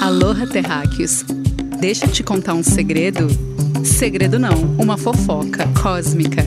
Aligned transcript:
Aloha, 0.00 0.46
terráqueos! 0.46 1.24
Deixa 1.80 2.06
eu 2.06 2.12
te 2.12 2.22
contar 2.22 2.54
um 2.54 2.62
segredo? 2.62 3.26
Segredo 3.84 4.38
não, 4.38 4.54
uma 4.78 4.96
fofoca 4.96 5.64
cósmica. 5.82 6.42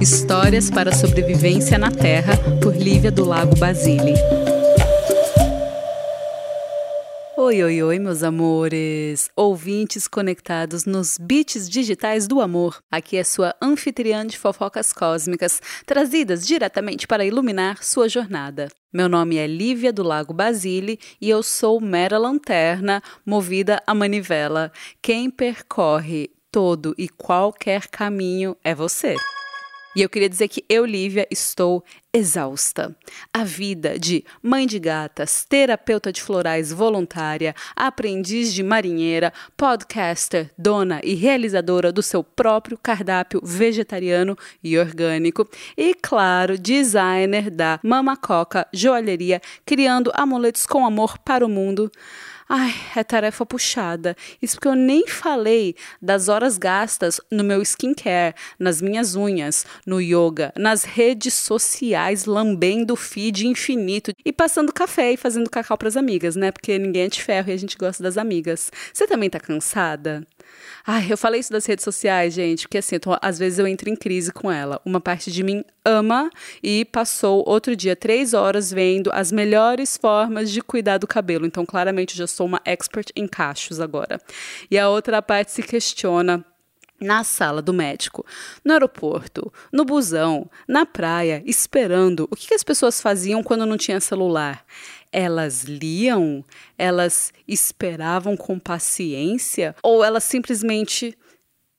Histórias 0.00 0.70
para 0.70 0.90
a 0.90 0.94
sobrevivência 0.94 1.76
na 1.76 1.90
Terra 1.90 2.38
por 2.62 2.74
Lívia 2.74 3.10
do 3.10 3.22
Lago 3.22 3.54
Basile. 3.56 4.14
Oi, 7.36 7.62
oi, 7.62 7.82
oi, 7.82 7.98
meus 7.98 8.22
amores, 8.22 9.28
ouvintes 9.36 10.08
conectados 10.08 10.86
nos 10.86 11.18
beats 11.18 11.68
digitais 11.68 12.26
do 12.26 12.40
amor. 12.40 12.78
Aqui 12.90 13.18
é 13.18 13.24
sua 13.24 13.54
anfitriã 13.60 14.26
de 14.26 14.38
fofocas 14.38 14.90
cósmicas, 14.90 15.60
trazidas 15.84 16.46
diretamente 16.46 17.06
para 17.06 17.26
iluminar 17.26 17.84
sua 17.84 18.08
jornada. 18.08 18.68
Meu 18.94 19.08
nome 19.08 19.38
é 19.38 19.44
Lívia 19.44 19.92
do 19.92 20.04
Lago 20.04 20.32
Basile 20.32 21.00
e 21.20 21.28
eu 21.28 21.42
sou 21.42 21.80
mera 21.80 22.16
lanterna 22.16 23.02
movida 23.26 23.82
a 23.84 23.92
manivela. 23.92 24.70
Quem 25.02 25.28
percorre 25.28 26.30
todo 26.48 26.94
e 26.96 27.08
qualquer 27.08 27.88
caminho 27.88 28.56
é 28.62 28.72
você. 28.72 29.16
E 29.96 30.02
eu 30.02 30.08
queria 30.08 30.28
dizer 30.28 30.48
que 30.48 30.64
eu, 30.68 30.84
Lívia, 30.84 31.26
estou 31.30 31.84
exausta. 32.12 32.96
A 33.32 33.44
vida 33.44 33.98
de 33.98 34.24
mãe 34.42 34.66
de 34.66 34.78
gatas, 34.78 35.44
terapeuta 35.48 36.12
de 36.12 36.20
florais 36.20 36.72
voluntária, 36.72 37.54
aprendiz 37.76 38.52
de 38.52 38.62
marinheira, 38.62 39.32
podcaster, 39.56 40.50
dona 40.58 41.00
e 41.04 41.14
realizadora 41.14 41.92
do 41.92 42.02
seu 42.02 42.24
próprio 42.24 42.76
cardápio 42.76 43.40
vegetariano 43.42 44.36
e 44.62 44.78
orgânico 44.78 45.48
e, 45.76 45.94
claro, 45.94 46.58
designer 46.58 47.50
da 47.50 47.78
Mama 47.82 48.16
Coca 48.16 48.66
Joalheria, 48.72 49.40
criando 49.64 50.10
amuletos 50.14 50.66
com 50.66 50.84
amor 50.84 51.18
para 51.18 51.46
o 51.46 51.48
mundo. 51.48 51.90
Ai, 52.48 52.74
é 52.94 53.02
tarefa 53.02 53.46
puxada. 53.46 54.14
Isso 54.40 54.56
porque 54.56 54.68
eu 54.68 54.74
nem 54.74 55.06
falei 55.08 55.74
das 56.00 56.28
horas 56.28 56.58
gastas 56.58 57.20
no 57.30 57.42
meu 57.42 57.62
skincare, 57.62 58.34
nas 58.58 58.82
minhas 58.82 59.14
unhas, 59.14 59.64
no 59.86 60.00
yoga, 60.00 60.52
nas 60.56 60.84
redes 60.84 61.34
sociais, 61.34 62.26
lambendo 62.26 62.94
o 62.94 62.96
feed 62.96 63.46
infinito 63.46 64.12
e 64.24 64.32
passando 64.32 64.72
café 64.72 65.12
e 65.12 65.16
fazendo 65.16 65.48
cacau 65.48 65.78
para 65.78 65.88
as 65.88 65.96
amigas, 65.96 66.36
né? 66.36 66.50
Porque 66.52 66.78
ninguém 66.78 67.04
é 67.04 67.08
de 67.08 67.22
ferro 67.22 67.48
e 67.50 67.52
a 67.52 67.56
gente 67.56 67.78
gosta 67.78 68.02
das 68.02 68.18
amigas. 68.18 68.70
Você 68.92 69.06
também 69.06 69.30
tá 69.30 69.40
cansada? 69.40 70.26
Ai, 70.86 71.06
eu 71.10 71.16
falei 71.16 71.40
isso 71.40 71.52
das 71.52 71.64
redes 71.64 71.82
sociais, 71.82 72.34
gente, 72.34 72.62
porque 72.62 72.78
assim, 72.78 72.98
tô, 72.98 73.16
às 73.22 73.38
vezes 73.38 73.58
eu 73.58 73.66
entro 73.66 73.88
em 73.88 73.96
crise 73.96 74.30
com 74.30 74.50
ela. 74.50 74.80
Uma 74.84 75.00
parte 75.00 75.32
de 75.32 75.42
mim 75.42 75.64
ama 75.84 76.30
e 76.62 76.84
passou 76.84 77.42
outro 77.46 77.74
dia 77.74 77.96
três 77.96 78.34
horas 78.34 78.70
vendo 78.70 79.10
as 79.12 79.32
melhores 79.32 79.96
formas 79.96 80.50
de 80.50 80.60
cuidar 80.60 80.98
do 80.98 81.06
cabelo. 81.06 81.46
Então, 81.46 81.64
claramente, 81.64 82.16
já 82.16 82.26
sou 82.26 82.46
uma 82.46 82.60
expert 82.64 83.10
em 83.16 83.26
cachos 83.26 83.80
agora. 83.80 84.20
E 84.70 84.78
a 84.78 84.88
outra 84.88 85.22
parte 85.22 85.52
se 85.52 85.62
questiona 85.62 86.44
na 87.00 87.24
sala 87.24 87.60
do 87.60 87.72
médico, 87.72 88.24
no 88.64 88.72
aeroporto, 88.72 89.52
no 89.72 89.84
busão, 89.84 90.48
na 90.66 90.86
praia, 90.86 91.42
esperando. 91.44 92.28
O 92.30 92.36
que 92.36 92.54
as 92.54 92.62
pessoas 92.62 93.00
faziam 93.00 93.42
quando 93.42 93.66
não 93.66 93.76
tinha 93.76 94.00
celular? 94.00 94.64
Elas 95.14 95.62
liam? 95.62 96.44
Elas 96.76 97.32
esperavam 97.46 98.36
com 98.36 98.58
paciência? 98.58 99.76
Ou 99.80 100.02
elas 100.02 100.24
simplesmente 100.24 101.16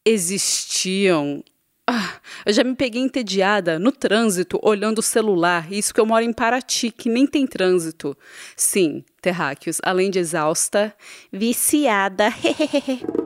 existiam? 0.06 1.44
Ah, 1.86 2.14
eu 2.46 2.54
já 2.54 2.64
me 2.64 2.74
peguei 2.74 3.02
entediada 3.02 3.78
no 3.78 3.92
trânsito 3.92 4.58
olhando 4.64 5.00
o 5.00 5.04
celular, 5.04 5.72
isso 5.72 5.94
que 5.94 6.00
eu 6.00 6.06
moro 6.06 6.24
em 6.24 6.34
Paraty, 6.34 6.90
que 6.90 7.10
nem 7.10 7.28
tem 7.28 7.46
trânsito. 7.46 8.18
Sim, 8.56 9.04
terráqueos, 9.22 9.80
além 9.84 10.10
de 10.10 10.18
exausta, 10.18 10.96
viciada. 11.32 12.30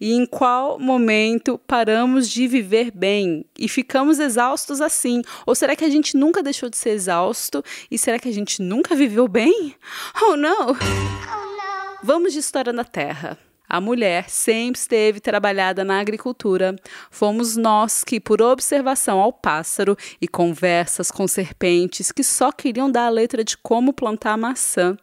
E 0.00 0.12
em 0.12 0.26
qual 0.26 0.78
momento 0.78 1.58
paramos 1.66 2.28
de 2.28 2.46
viver 2.46 2.90
bem 2.90 3.44
e 3.58 3.68
ficamos 3.68 4.18
exaustos 4.18 4.80
assim? 4.80 5.22
Ou 5.46 5.54
será 5.54 5.74
que 5.74 5.84
a 5.84 5.90
gente 5.90 6.16
nunca 6.16 6.42
deixou 6.42 6.68
de 6.68 6.76
ser 6.76 6.90
exausto? 6.90 7.62
E 7.90 7.98
será 7.98 8.18
que 8.18 8.28
a 8.28 8.32
gente 8.32 8.60
nunca 8.62 8.94
viveu 8.94 9.26
bem? 9.28 9.74
Oh, 10.22 10.36
não! 10.36 10.76
Vamos 12.02 12.32
de 12.32 12.38
história 12.38 12.72
na 12.72 12.84
Terra. 12.84 13.38
A 13.68 13.80
mulher 13.80 14.30
sempre 14.30 14.78
esteve 14.78 15.18
trabalhada 15.18 15.84
na 15.84 15.98
agricultura. 15.98 16.76
Fomos 17.10 17.56
nós 17.56 18.04
que, 18.04 18.20
por 18.20 18.40
observação 18.40 19.18
ao 19.18 19.32
pássaro 19.32 19.96
e 20.20 20.28
conversas 20.28 21.10
com 21.10 21.26
serpentes 21.26 22.12
que 22.12 22.22
só 22.22 22.52
queriam 22.52 22.90
dar 22.90 23.06
a 23.06 23.10
letra 23.10 23.42
de 23.42 23.56
como 23.56 23.92
plantar 23.92 24.36
maçã, 24.36 24.96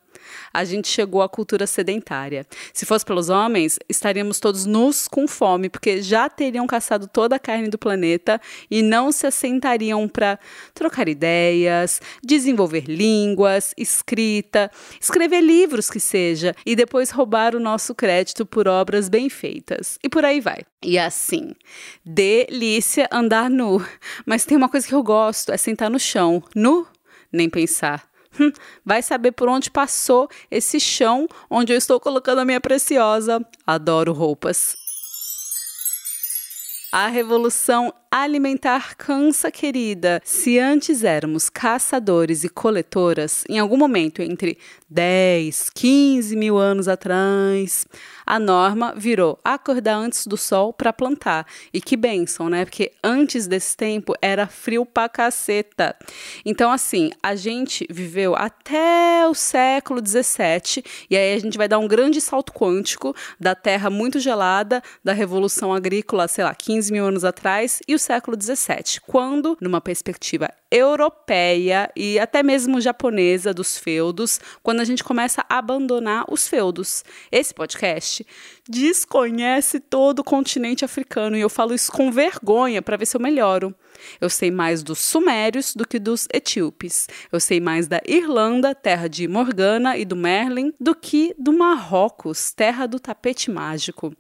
a 0.54 0.64
gente 0.64 0.88
chegou 0.88 1.22
à 1.22 1.30
cultura 1.30 1.68
sedentária. 1.68 2.46
Se 2.74 2.86
fosse 2.86 3.06
pelos 3.06 3.30
homens, 3.30 3.80
estaríamos 3.90 4.40
todos 4.40 4.66
nus 4.66 5.08
com 5.08 5.28
fome, 5.28 5.70
porque 5.70 6.02
já 6.02 6.30
teriam 6.30 6.68
caçado 6.68 7.08
toda 7.08 7.36
a 7.36 7.40
carne 7.40 7.70
do 7.70 7.78
planeta 7.78 8.40
e 8.70 8.82
não 8.82 9.12
se 9.12 9.28
assentariam 9.28 10.08
para 10.08 10.40
trocar 10.74 11.08
ideias, 11.08 12.02
desenvolver 12.24 12.86
línguas, 12.88 13.74
escrita, 13.78 14.70
escrever 15.00 15.42
livros 15.42 15.90
que 15.90 16.00
seja, 16.00 16.56
e 16.66 16.76
depois 16.76 17.10
roubar 17.10 17.56
o 17.56 17.60
nosso 17.60 17.94
crédito 17.96 18.46
por 18.46 18.68
obras 18.68 19.10
bem 19.10 19.30
feitas. 19.30 19.98
E 20.04 20.10
por 20.10 20.26
aí 20.26 20.40
vai. 20.40 20.62
E 20.84 21.00
assim, 21.00 21.54
delícia 22.06 23.08
andar 23.12 23.50
nu. 23.50 23.84
Mas 24.26 24.46
tem 24.46 24.58
uma 24.58 24.70
coisa 24.70 24.88
que 24.88 24.94
eu 24.94 25.04
gosto, 25.04 25.52
é 25.52 25.58
sentar 25.58 25.90
no 25.90 26.00
chão, 26.00 26.44
nu, 26.56 26.86
nem 27.32 27.50
pensar. 27.50 28.13
Hum, 28.40 28.52
vai 28.86 29.02
saber 29.02 29.32
por 29.32 29.48
onde 29.48 29.70
passou 29.70 30.30
esse 30.50 30.80
chão 30.80 31.28
onde 31.50 31.72
eu 31.72 31.78
estou 31.78 32.00
colocando 32.00 32.40
a 32.40 32.46
minha 32.46 32.62
preciosa. 32.62 33.46
Adoro 33.66 34.14
roupas. 34.14 34.76
A 36.92 37.08
revolução 37.08 37.92
alimentar 38.16 38.96
cansa, 38.96 39.50
querida. 39.50 40.22
Se 40.24 40.60
antes 40.60 41.04
éramos 41.04 41.50
caçadores 41.50 42.44
e 42.44 42.50
coletoras, 42.50 43.44
em 43.50 43.58
algum 43.58 43.76
momento 43.76 44.22
entre 44.22 44.56
10, 44.88 45.72
15 45.74 46.36
mil 46.36 46.60
anos 46.60 46.88
atrás, 46.88 47.88
a 48.24 48.38
norma 48.38 48.94
virou 48.96 49.40
acordar 49.44 49.96
antes 49.96 50.28
do 50.28 50.38
sol 50.38 50.72
para 50.72 50.94
plantar. 50.94 51.48
E 51.74 51.82
que 51.82 51.98
benção, 51.98 52.50
né? 52.50 52.64
Porque 52.64 52.92
antes 53.04 53.48
desse 53.48 53.76
tempo 53.76 54.14
era 54.22 54.46
frio 54.46 54.86
pra 54.86 55.10
caceta. 55.10 55.96
Então, 56.46 56.72
assim, 56.72 57.10
a 57.24 57.36
gente 57.36 57.88
viveu 57.90 58.36
até 58.36 59.28
o 59.28 59.34
século 59.34 60.00
17, 60.00 60.84
e 61.10 61.18
aí 61.18 61.34
a 61.34 61.40
gente 61.40 61.58
vai 61.58 61.68
dar 61.68 61.80
um 61.80 61.88
grande 61.88 62.22
salto 62.22 62.54
quântico 62.54 63.16
da 63.40 63.56
terra 63.56 63.90
muito 63.90 64.20
gelada, 64.20 64.84
da 65.04 65.14
revolução 65.14 65.74
agrícola, 65.74 66.28
sei 66.28 66.44
lá, 66.44 66.54
15 66.54 66.92
mil 66.94 67.06
anos 67.06 67.26
atrás, 67.26 67.80
e 67.88 67.96
o 67.96 68.00
século 68.04 68.38
XVII, 68.40 69.00
quando, 69.08 69.58
numa 69.60 69.82
perspectiva 69.82 70.50
europeia 70.70 71.90
e 71.96 72.20
até 72.20 72.44
mesmo 72.44 72.82
japonesa 72.82 73.54
dos 73.54 73.78
feudos, 73.78 74.40
quando 74.62 74.82
a 74.82 74.84
gente 74.84 75.04
começa 75.04 75.46
a 75.48 75.58
abandonar 75.58 76.26
os 76.30 76.48
feudos. 76.48 77.04
Esse 77.32 77.54
podcast 77.54 78.26
desconhece 78.68 79.80
todo 79.80 80.20
o 80.20 80.24
continente 80.24 80.84
africano 80.84 81.38
e 81.38 81.42
eu 81.42 81.50
falo 81.50 81.74
isso 81.74 81.92
com 81.92 82.12
vergonha 82.12 82.82
para 82.82 82.98
ver 82.98 83.06
se 83.06 83.16
eu 83.16 83.22
melhoro. 83.22 83.74
Eu 84.20 84.30
sei 84.30 84.52
mais 84.52 84.84
dos 84.84 85.00
sumérios 85.00 85.76
do 85.76 85.88
que 85.88 86.00
dos 86.00 86.28
etíopes. 86.34 87.08
Eu 87.32 87.40
sei 87.40 87.60
mais 87.60 87.88
da 87.88 88.02
Irlanda, 88.06 88.76
terra 88.76 89.08
de 89.08 89.28
Morgana 89.28 89.98
e 89.98 90.04
do 90.04 90.16
Merlin, 90.16 90.74
do 90.80 90.94
que 90.94 91.34
do 91.38 91.54
Marrocos, 91.54 92.52
terra 92.52 92.86
do 92.86 93.00
tapete 93.00 93.50
mágico. 93.50 94.14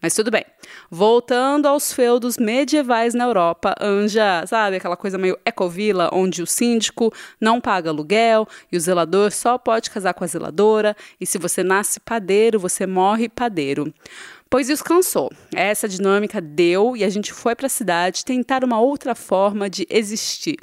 Mas 0.00 0.14
tudo 0.14 0.30
bem. 0.30 0.44
Voltando 0.90 1.66
aos 1.66 1.92
feudos 1.92 2.36
medievais 2.36 3.14
na 3.14 3.24
Europa, 3.24 3.74
anja, 3.80 4.44
sabe, 4.46 4.76
aquela 4.76 4.96
coisa 4.96 5.18
meio 5.18 5.38
ecovila, 5.44 6.10
onde 6.12 6.42
o 6.42 6.46
síndico 6.46 7.12
não 7.40 7.60
paga 7.60 7.90
aluguel 7.90 8.46
e 8.70 8.76
o 8.76 8.80
zelador 8.80 9.30
só 9.32 9.58
pode 9.58 9.90
casar 9.90 10.14
com 10.14 10.24
a 10.24 10.26
zeladora, 10.26 10.96
e 11.20 11.26
se 11.26 11.38
você 11.38 11.62
nasce 11.62 12.00
padeiro, 12.00 12.58
você 12.58 12.86
morre 12.86 13.28
padeiro. 13.28 13.92
Pois 14.50 14.68
isso 14.68 14.82
cansou. 14.82 15.30
Essa 15.54 15.88
dinâmica 15.88 16.40
deu 16.40 16.96
e 16.96 17.04
a 17.04 17.08
gente 17.08 17.32
foi 17.32 17.54
para 17.54 17.66
a 17.66 17.70
cidade 17.70 18.24
tentar 18.24 18.64
uma 18.64 18.80
outra 18.80 19.14
forma 19.14 19.70
de 19.70 19.86
existir. 19.88 20.56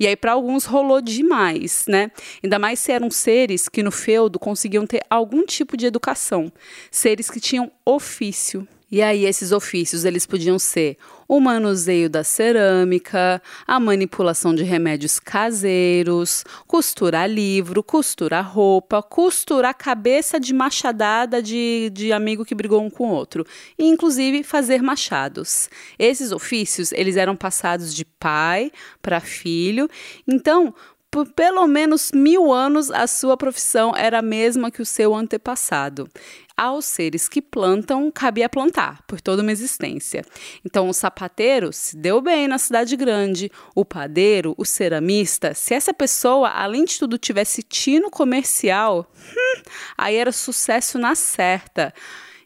E 0.00 0.06
aí, 0.06 0.16
para 0.16 0.32
alguns, 0.32 0.64
rolou 0.64 1.02
demais, 1.02 1.84
né? 1.86 2.10
Ainda 2.42 2.58
mais 2.58 2.80
se 2.80 2.92
eram 2.92 3.10
seres 3.10 3.68
que 3.68 3.82
no 3.82 3.90
feudo 3.90 4.38
conseguiam 4.38 4.86
ter 4.86 5.02
algum 5.10 5.44
tipo 5.44 5.76
de 5.76 5.84
educação, 5.84 6.50
seres 6.90 7.28
que 7.28 7.38
tinham 7.38 7.70
ofício. 7.84 8.66
E 8.90 9.02
aí 9.02 9.24
esses 9.24 9.50
ofícios 9.50 10.04
eles 10.04 10.26
podiam 10.26 10.58
ser 10.58 10.96
o 11.26 11.40
manuseio 11.40 12.08
da 12.08 12.22
cerâmica, 12.22 13.42
a 13.66 13.80
manipulação 13.80 14.54
de 14.54 14.62
remédios 14.62 15.18
caseiros, 15.18 16.44
costurar 16.68 17.28
livro, 17.28 17.82
costurar 17.82 18.48
roupa, 18.48 19.02
costurar 19.02 19.74
cabeça 19.74 20.38
de 20.38 20.54
machadada 20.54 21.42
de, 21.42 21.90
de 21.92 22.12
amigo 22.12 22.44
que 22.44 22.54
brigou 22.54 22.80
um 22.80 22.88
com 22.88 23.08
o 23.08 23.12
outro, 23.12 23.44
e 23.76 23.84
inclusive 23.86 24.44
fazer 24.44 24.80
machados. 24.80 25.68
Esses 25.98 26.30
ofícios 26.30 26.92
eles 26.92 27.16
eram 27.16 27.34
passados 27.34 27.92
de 27.92 28.04
pai 28.04 28.70
para 29.02 29.18
filho. 29.18 29.88
Então, 30.28 30.72
por 31.10 31.26
pelo 31.32 31.66
menos 31.66 32.12
mil 32.12 32.52
anos 32.52 32.90
a 32.90 33.06
sua 33.06 33.36
profissão 33.36 33.94
era 33.96 34.18
a 34.18 34.22
mesma 34.22 34.70
que 34.70 34.82
o 34.82 34.86
seu 34.86 35.14
antepassado. 35.14 36.08
Aos 36.56 36.86
seres 36.86 37.28
que 37.28 37.42
plantam, 37.42 38.10
cabia 38.10 38.48
plantar 38.48 39.02
por 39.06 39.20
toda 39.20 39.42
uma 39.42 39.52
existência. 39.52 40.24
Então, 40.64 40.88
o 40.88 40.94
sapateiro 40.94 41.70
se 41.70 41.96
deu 41.96 42.20
bem 42.22 42.48
na 42.48 42.56
cidade 42.56 42.96
grande, 42.96 43.50
o 43.74 43.84
padeiro, 43.84 44.54
o 44.56 44.64
ceramista. 44.64 45.52
Se 45.52 45.74
essa 45.74 45.92
pessoa, 45.92 46.48
além 46.48 46.86
de 46.86 46.98
tudo, 46.98 47.18
tivesse 47.18 47.62
tino 47.62 48.10
comercial, 48.10 49.06
hum, 49.14 49.62
aí 49.98 50.16
era 50.16 50.32
sucesso 50.32 50.98
na 50.98 51.14
certa. 51.14 51.92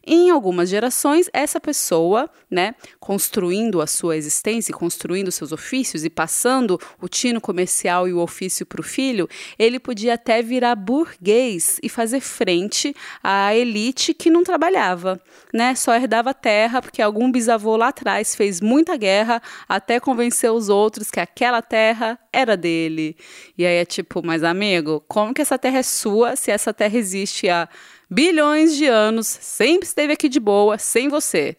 Em 0.05 0.31
algumas 0.31 0.69
gerações, 0.69 1.29
essa 1.31 1.59
pessoa, 1.59 2.29
né, 2.49 2.73
construindo 2.99 3.81
a 3.81 3.87
sua 3.87 4.17
existência, 4.17 4.73
construindo 4.73 5.31
seus 5.31 5.51
ofícios 5.51 6.03
e 6.03 6.09
passando 6.09 6.79
o 6.99 7.07
tino 7.07 7.39
comercial 7.39 8.07
e 8.07 8.13
o 8.13 8.19
ofício 8.19 8.65
para 8.65 8.81
o 8.81 8.83
filho, 8.83 9.29
ele 9.59 9.79
podia 9.79 10.15
até 10.15 10.41
virar 10.41 10.75
burguês 10.75 11.79
e 11.83 11.89
fazer 11.89 12.19
frente 12.19 12.95
à 13.23 13.55
elite 13.55 14.13
que 14.13 14.31
não 14.31 14.43
trabalhava, 14.43 15.21
né? 15.53 15.75
Só 15.75 15.93
herdava 15.93 16.33
terra 16.33 16.81
porque 16.81 17.01
algum 17.01 17.31
bisavô 17.31 17.75
lá 17.75 17.89
atrás 17.89 18.35
fez 18.35 18.59
muita 18.59 18.97
guerra 18.97 19.41
até 19.69 19.99
convencer 19.99 20.51
os 20.51 20.67
outros 20.67 21.11
que 21.11 21.19
aquela 21.19 21.61
terra 21.61 22.17
era 22.33 22.55
dele. 22.55 23.15
E 23.57 23.65
aí 23.65 23.75
é 23.75 23.85
tipo, 23.85 24.21
mas 24.25 24.43
amigo, 24.43 25.03
como 25.07 25.33
que 25.33 25.41
essa 25.41 25.57
terra 25.57 25.79
é 25.79 25.83
sua 25.83 26.35
se 26.35 26.51
essa 26.51 26.73
terra 26.73 26.97
existe 26.97 27.49
há 27.49 27.67
bilhões 28.09 28.75
de 28.75 28.85
anos, 28.85 29.27
sempre 29.27 29.87
esteve 29.87 30.13
aqui 30.13 30.27
de 30.27 30.39
boa, 30.39 30.77
sem 30.77 31.07
você. 31.07 31.55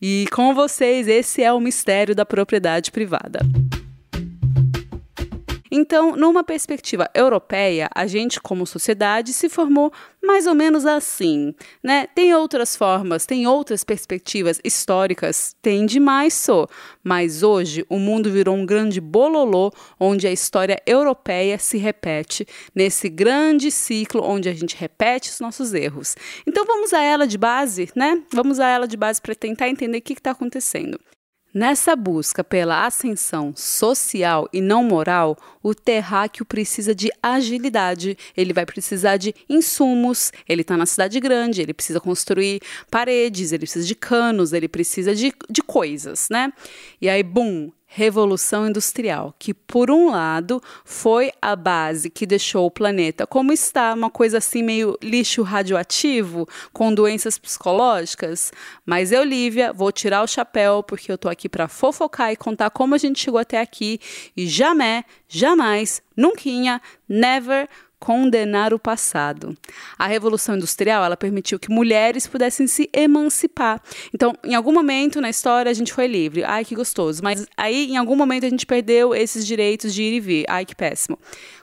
E 0.00 0.26
com 0.32 0.54
vocês, 0.54 1.08
esse 1.08 1.42
é 1.42 1.52
o 1.52 1.60
mistério 1.60 2.14
da 2.14 2.24
propriedade 2.24 2.90
privada. 2.90 3.40
Então, 5.76 6.16
numa 6.16 6.42
perspectiva 6.42 7.06
europeia, 7.14 7.90
a 7.94 8.06
gente 8.06 8.40
como 8.40 8.66
sociedade 8.66 9.34
se 9.34 9.46
formou 9.46 9.92
mais 10.24 10.46
ou 10.46 10.54
menos 10.54 10.86
assim, 10.86 11.54
né? 11.84 12.06
Tem 12.14 12.34
outras 12.34 12.74
formas, 12.74 13.26
tem 13.26 13.46
outras 13.46 13.84
perspectivas 13.84 14.58
históricas, 14.64 15.54
tem 15.60 15.84
demais 15.84 16.32
só, 16.32 16.66
mas 17.04 17.42
hoje 17.42 17.84
o 17.90 17.98
mundo 17.98 18.30
virou 18.30 18.56
um 18.56 18.64
grande 18.64 19.02
bololô 19.02 19.70
onde 20.00 20.26
a 20.26 20.32
história 20.32 20.80
europeia 20.86 21.58
se 21.58 21.76
repete 21.76 22.48
nesse 22.74 23.10
grande 23.10 23.70
ciclo 23.70 24.24
onde 24.24 24.48
a 24.48 24.54
gente 24.54 24.74
repete 24.74 25.28
os 25.28 25.40
nossos 25.40 25.74
erros. 25.74 26.16
Então 26.46 26.64
vamos 26.64 26.94
a 26.94 27.02
ela 27.02 27.26
de 27.26 27.36
base, 27.36 27.90
né? 27.94 28.22
Vamos 28.32 28.58
a 28.58 28.66
ela 28.66 28.88
de 28.88 28.96
base 28.96 29.20
para 29.20 29.34
tentar 29.34 29.68
entender 29.68 29.98
o 29.98 30.02
que 30.02 30.14
está 30.14 30.30
acontecendo. 30.30 30.98
Nessa 31.56 31.96
busca 31.96 32.44
pela 32.44 32.84
ascensão 32.84 33.54
social 33.56 34.46
e 34.52 34.60
não 34.60 34.84
moral, 34.84 35.38
o 35.62 35.74
terráqueo 35.74 36.44
precisa 36.44 36.94
de 36.94 37.10
agilidade, 37.22 38.14
ele 38.36 38.52
vai 38.52 38.66
precisar 38.66 39.16
de 39.16 39.34
insumos, 39.48 40.30
ele 40.46 40.60
está 40.60 40.76
na 40.76 40.84
cidade 40.84 41.18
grande, 41.18 41.62
ele 41.62 41.72
precisa 41.72 41.98
construir 41.98 42.60
paredes, 42.90 43.52
ele 43.52 43.60
precisa 43.60 43.86
de 43.86 43.94
canos, 43.94 44.52
ele 44.52 44.68
precisa 44.68 45.14
de, 45.14 45.32
de 45.48 45.62
coisas, 45.62 46.28
né? 46.30 46.52
E 47.00 47.08
aí, 47.08 47.22
bum, 47.22 47.72
Revolução 47.96 48.68
Industrial, 48.68 49.34
que 49.38 49.54
por 49.54 49.90
um 49.90 50.10
lado 50.10 50.62
foi 50.84 51.32
a 51.40 51.56
base 51.56 52.10
que 52.10 52.26
deixou 52.26 52.66
o 52.66 52.70
planeta 52.70 53.26
como 53.26 53.54
está, 53.54 53.94
uma 53.94 54.10
coisa 54.10 54.36
assim 54.36 54.62
meio 54.62 54.98
lixo 55.02 55.40
radioativo, 55.42 56.46
com 56.74 56.92
doenças 56.92 57.38
psicológicas. 57.38 58.52
Mas 58.84 59.12
eu, 59.12 59.24
Lívia, 59.24 59.72
vou 59.72 59.90
tirar 59.90 60.22
o 60.22 60.26
chapéu 60.26 60.82
porque 60.82 61.10
eu 61.10 61.16
tô 61.16 61.26
aqui 61.26 61.48
para 61.48 61.68
fofocar 61.68 62.30
e 62.30 62.36
contar 62.36 62.68
como 62.68 62.94
a 62.94 62.98
gente 62.98 63.18
chegou 63.18 63.40
até 63.40 63.62
aqui 63.62 63.98
e 64.36 64.46
jamais, 64.46 65.02
jamais, 65.26 66.02
nunca, 66.14 66.82
never 67.08 67.66
condenar 68.06 68.72
o 68.72 68.78
passado. 68.78 69.58
A 69.98 70.06
Revolução 70.06 70.54
Industrial, 70.54 71.02
ela 71.02 71.16
permitiu 71.16 71.58
que 71.58 71.68
mulheres 71.68 72.24
pudessem 72.24 72.68
se 72.68 72.88
emancipar. 72.92 73.82
Então, 74.14 74.32
em 74.44 74.54
algum 74.54 74.72
momento 74.72 75.20
na 75.20 75.28
história 75.28 75.68
a 75.68 75.74
gente 75.74 75.92
foi 75.92 76.06
livre. 76.06 76.44
Ai, 76.44 76.64
que 76.64 76.76
gostoso. 76.76 77.20
Mas 77.20 77.44
aí, 77.56 77.90
em 77.90 77.96
algum 77.96 78.14
momento 78.14 78.46
a 78.46 78.48
gente 78.48 78.64
perdeu 78.64 79.12
esses 79.12 79.44
direitos 79.44 79.92
de 79.92 80.04
ir 80.04 80.12
e 80.12 80.20
vir. 80.20 80.44
Ai, 80.48 80.64
que 80.64 80.76
péssimo. 80.76 81.18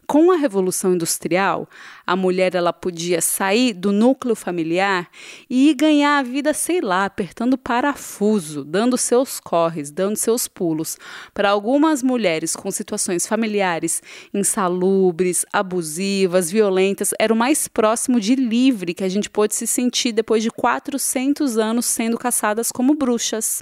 Com 0.06 0.32
a 0.32 0.36
Revolução 0.36 0.94
Industrial, 0.94 1.68
a 2.06 2.16
mulher 2.16 2.54
ela 2.56 2.74
podia 2.74 3.22
sair 3.22 3.74
do 3.74 3.94
núcleo 3.94 4.36
familiar 4.36 5.10
e 5.50 5.74
ganhar 5.74 6.20
a 6.20 6.24
vida, 6.24 6.54
sei 6.54 6.82
lá, 6.82 7.06
apertando 7.06 7.58
parafuso, 7.58 8.66
dando 8.66 8.98
seus 8.98 9.40
corres, 9.40 9.92
dando 9.92 10.18
seus 10.18 10.46
pulos. 10.46 10.98
Para 11.34 11.52
algumas 11.52 12.04
mulheres 12.04 12.54
com 12.54 12.70
situações 12.70 13.26
familiares 13.26 14.04
insalubres, 14.34 15.46
abusivas, 15.54 16.33
violentas, 16.50 17.14
era 17.20 17.34
o 17.34 17.38
mais 17.38 17.68
próximo 17.68 18.20
de 18.20 18.36
livre 18.36 18.94
que 18.94 19.04
a 19.04 19.10
gente 19.10 19.30
pôde 19.30 19.56
se 19.56 19.68
sentir 19.68 20.12
depois 20.12 20.44
de 20.44 20.52
400 20.52 21.58
anos 21.58 21.86
sendo 21.86 22.18
caçadas 22.18 22.72
como 22.72 22.96
bruxas. 22.96 23.60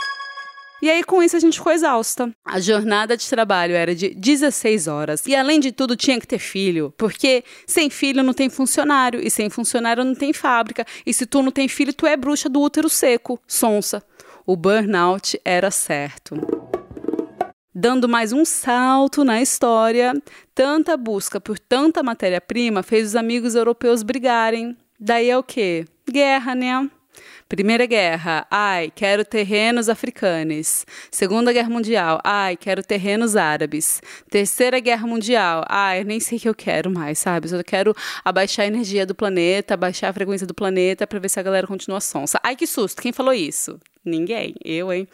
E 0.81 0.89
aí, 0.89 1.03
com 1.03 1.21
isso, 1.21 1.37
a 1.37 1.39
gente 1.39 1.59
ficou 1.59 1.71
exausta. 1.71 2.33
A 2.43 2.59
jornada 2.59 3.15
de 3.15 3.29
trabalho 3.29 3.75
era 3.75 3.93
de 3.93 4.15
16 4.15 4.87
horas. 4.87 5.27
E, 5.27 5.35
além 5.35 5.59
de 5.59 5.71
tudo, 5.71 5.95
tinha 5.95 6.19
que 6.19 6.25
ter 6.25 6.39
filho. 6.39 6.91
Porque 6.97 7.43
sem 7.67 7.87
filho 7.91 8.23
não 8.23 8.33
tem 8.33 8.49
funcionário. 8.49 9.21
E 9.21 9.29
sem 9.29 9.47
funcionário 9.47 10.03
não 10.03 10.15
tem 10.15 10.33
fábrica. 10.33 10.83
E 11.05 11.13
se 11.13 11.27
tu 11.27 11.43
não 11.43 11.51
tem 11.51 11.67
filho, 11.67 11.93
tu 11.93 12.07
é 12.07 12.17
bruxa 12.17 12.49
do 12.49 12.59
útero 12.59 12.89
seco. 12.89 13.39
Sonsa. 13.47 14.03
O 14.43 14.55
burnout 14.55 15.39
era 15.45 15.69
certo. 15.69 16.60
Dando 17.73 18.09
mais 18.09 18.33
um 18.33 18.43
salto 18.43 19.23
na 19.23 19.41
história, 19.41 20.13
tanta 20.53 20.97
busca 20.97 21.39
por 21.39 21.57
tanta 21.57 22.03
matéria-prima 22.03 22.83
fez 22.83 23.07
os 23.07 23.15
amigos 23.15 23.55
europeus 23.55 24.03
brigarem. 24.03 24.75
Daí 24.99 25.29
é 25.29 25.37
o 25.37 25.43
quê? 25.43 25.85
Guerra, 26.05 26.53
né? 26.53 26.89
Primeira 27.47 27.85
Guerra, 27.85 28.45
ai, 28.51 28.91
quero 28.93 29.23
terrenos 29.23 29.87
africanos. 29.87 30.85
Segunda 31.09 31.53
Guerra 31.53 31.69
Mundial, 31.69 32.19
ai, 32.25 32.57
quero 32.57 32.83
terrenos 32.83 33.37
árabes. 33.37 34.01
Terceira 34.29 34.81
Guerra 34.81 35.07
Mundial, 35.07 35.63
ai, 35.69 36.03
nem 36.03 36.19
sei 36.19 36.39
o 36.39 36.41
que 36.41 36.49
eu 36.49 36.55
quero 36.55 36.91
mais, 36.91 37.19
sabe? 37.19 37.49
Eu 37.49 37.63
quero 37.63 37.95
abaixar 38.25 38.65
a 38.65 38.67
energia 38.67 39.05
do 39.05 39.15
planeta, 39.15 39.75
abaixar 39.75 40.09
a 40.09 40.13
frequência 40.13 40.45
do 40.45 40.53
planeta 40.53 41.07
para 41.07 41.19
ver 41.19 41.29
se 41.29 41.39
a 41.39 41.43
galera 41.43 41.65
continua 41.65 42.01
sonsa. 42.01 42.37
Ai, 42.43 42.57
que 42.57 42.67
susto, 42.67 43.01
quem 43.01 43.13
falou 43.13 43.33
isso? 43.33 43.79
Ninguém, 44.03 44.55
eu, 44.61 44.91
hein? 44.91 45.07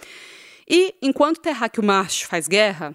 E 0.70 0.94
enquanto 1.02 1.40
terráqueo 1.40 1.84
macho 1.84 2.28
faz 2.28 2.48
guerra, 2.48 2.94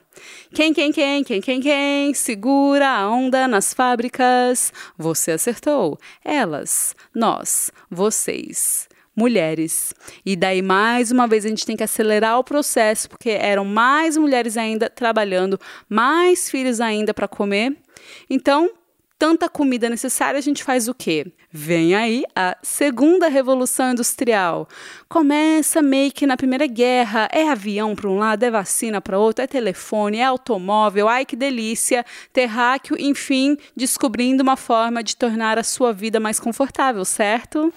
quem, 0.52 0.74
quem, 0.74 0.92
quem, 0.92 1.24
quem, 1.24 1.40
quem, 1.40 1.60
quem 1.60 2.14
segura 2.14 2.88
a 2.88 3.08
onda 3.08 3.48
nas 3.48 3.72
fábricas? 3.72 4.72
Você 4.98 5.32
acertou. 5.32 5.98
Elas, 6.22 6.94
nós, 7.14 7.70
vocês 7.90 8.88
mulheres. 9.14 9.92
E 10.24 10.34
daí, 10.34 10.62
mais 10.62 11.10
uma 11.10 11.26
vez, 11.26 11.44
a 11.44 11.48
gente 11.48 11.66
tem 11.66 11.76
que 11.76 11.82
acelerar 11.82 12.38
o 12.38 12.44
processo, 12.44 13.08
porque 13.08 13.30
eram 13.30 13.64
mais 13.64 14.16
mulheres 14.16 14.56
ainda 14.56 14.88
trabalhando, 14.88 15.60
mais 15.88 16.50
filhos 16.50 16.80
ainda 16.80 17.12
para 17.12 17.28
comer. 17.28 17.76
Então, 18.28 18.70
tanta 19.22 19.48
comida 19.48 19.88
necessária, 19.88 20.36
a 20.36 20.40
gente 20.40 20.64
faz 20.64 20.88
o 20.88 20.94
quê? 20.94 21.24
Vem 21.48 21.94
aí 21.94 22.24
a 22.34 22.56
segunda 22.60 23.28
revolução 23.28 23.92
industrial. 23.92 24.68
Começa 25.08 25.80
meio 25.80 26.10
que 26.10 26.26
na 26.26 26.36
Primeira 26.36 26.66
Guerra. 26.66 27.28
É 27.30 27.48
avião 27.48 27.94
para 27.94 28.10
um 28.10 28.18
lado, 28.18 28.42
é 28.42 28.50
vacina 28.50 29.00
para 29.00 29.20
outro, 29.20 29.44
é 29.44 29.46
telefone, 29.46 30.18
é 30.18 30.24
automóvel. 30.24 31.08
Ai 31.08 31.24
que 31.24 31.36
delícia! 31.36 32.04
Terráqueo, 32.32 32.96
enfim, 32.98 33.56
descobrindo 33.76 34.42
uma 34.42 34.56
forma 34.56 35.04
de 35.04 35.14
tornar 35.14 35.56
a 35.56 35.62
sua 35.62 35.92
vida 35.92 36.18
mais 36.18 36.40
confortável, 36.40 37.04
certo? 37.04 37.72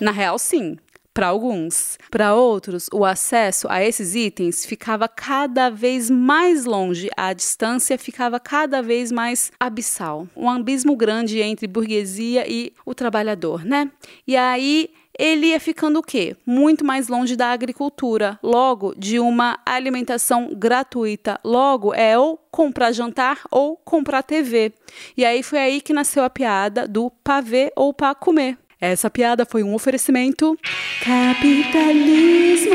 Na 0.00 0.10
real, 0.10 0.40
sim. 0.40 0.76
Para 1.14 1.28
alguns. 1.28 1.96
Para 2.10 2.34
outros, 2.34 2.88
o 2.92 3.04
acesso 3.04 3.68
a 3.70 3.80
esses 3.80 4.16
itens 4.16 4.66
ficava 4.66 5.06
cada 5.06 5.70
vez 5.70 6.10
mais 6.10 6.64
longe, 6.64 7.08
a 7.16 7.32
distância 7.32 7.96
ficava 7.96 8.40
cada 8.40 8.82
vez 8.82 9.12
mais 9.12 9.52
abissal. 9.58 10.26
Um 10.36 10.50
abismo 10.50 10.96
grande 10.96 11.40
entre 11.40 11.68
burguesia 11.68 12.44
e 12.50 12.72
o 12.84 12.96
trabalhador, 12.96 13.64
né? 13.64 13.92
E 14.26 14.36
aí 14.36 14.90
ele 15.16 15.46
ia 15.46 15.60
ficando 15.60 16.00
o 16.00 16.02
quê? 16.02 16.36
Muito 16.44 16.84
mais 16.84 17.06
longe 17.06 17.36
da 17.36 17.52
agricultura, 17.52 18.36
logo 18.42 18.92
de 18.96 19.20
uma 19.20 19.56
alimentação 19.64 20.50
gratuita. 20.52 21.38
Logo 21.44 21.94
é 21.94 22.18
ou 22.18 22.36
comprar 22.50 22.90
jantar 22.90 23.42
ou 23.52 23.76
comprar 23.76 24.24
TV. 24.24 24.72
E 25.16 25.24
aí 25.24 25.44
foi 25.44 25.60
aí 25.60 25.80
que 25.80 25.92
nasceu 25.92 26.24
a 26.24 26.30
piada 26.30 26.88
do 26.88 27.08
pavê 27.22 27.72
ou 27.76 27.94
para 27.94 28.16
comer. 28.16 28.58
Essa 28.86 29.08
piada 29.08 29.46
foi 29.46 29.62
um 29.62 29.72
oferecimento 29.72 30.58
capitalismo 31.02 32.74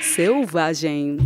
selvagem. 0.00 1.16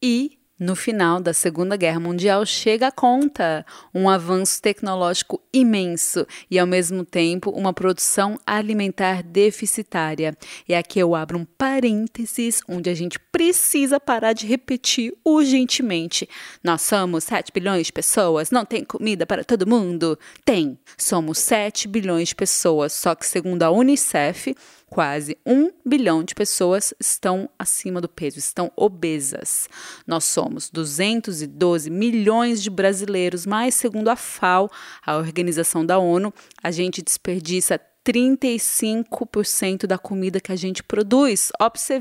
E 0.00 0.38
No 0.60 0.76
final 0.76 1.22
da 1.22 1.32
Segunda 1.32 1.74
Guerra 1.74 1.98
Mundial 1.98 2.44
chega 2.44 2.88
a 2.88 2.92
conta, 2.92 3.64
um 3.94 4.10
avanço 4.10 4.60
tecnológico 4.60 5.40
imenso 5.54 6.26
e 6.50 6.58
ao 6.58 6.66
mesmo 6.66 7.02
tempo 7.02 7.48
uma 7.48 7.72
produção 7.72 8.38
alimentar 8.46 9.22
deficitária. 9.22 10.36
E 10.68 10.74
aqui 10.74 10.98
eu 10.98 11.14
abro 11.14 11.38
um 11.38 11.46
parênteses 11.46 12.60
onde 12.68 12.90
a 12.90 12.94
gente 12.94 13.18
precisa 13.18 13.98
parar 13.98 14.34
de 14.34 14.46
repetir 14.46 15.14
urgentemente. 15.24 16.28
Nós 16.62 16.82
somos 16.82 17.24
7 17.24 17.52
bilhões 17.54 17.86
de 17.86 17.92
pessoas, 17.94 18.50
não 18.50 18.66
tem 18.66 18.84
comida 18.84 19.24
para 19.24 19.42
todo 19.42 19.66
mundo? 19.66 20.18
Tem. 20.44 20.78
Somos 20.98 21.38
7 21.38 21.88
bilhões 21.88 22.28
de 22.28 22.34
pessoas, 22.34 22.92
só 22.92 23.14
que 23.14 23.26
segundo 23.26 23.62
a 23.62 23.70
UNICEF, 23.70 24.54
quase 24.90 25.38
um 25.46 25.70
bilhão 25.86 26.24
de 26.24 26.34
pessoas 26.34 26.92
estão 27.00 27.48
acima 27.56 28.00
do 28.00 28.08
peso, 28.08 28.38
estão 28.38 28.70
obesas. 28.76 29.68
Nós 30.06 30.24
somos 30.24 30.68
212 30.68 31.88
milhões 31.88 32.60
de 32.60 32.68
brasileiros, 32.68 33.46
mas 33.46 33.76
segundo 33.76 34.08
a 34.08 34.16
FAO, 34.16 34.68
a 35.06 35.16
Organização 35.16 35.86
da 35.86 35.98
ONU, 35.98 36.34
a 36.62 36.72
gente 36.72 37.00
desperdiça 37.00 37.80
35% 38.04 39.86
da 39.86 39.96
comida 39.96 40.40
que 40.40 40.52
a 40.52 40.56
gente 40.56 40.82
produz. 40.82 41.52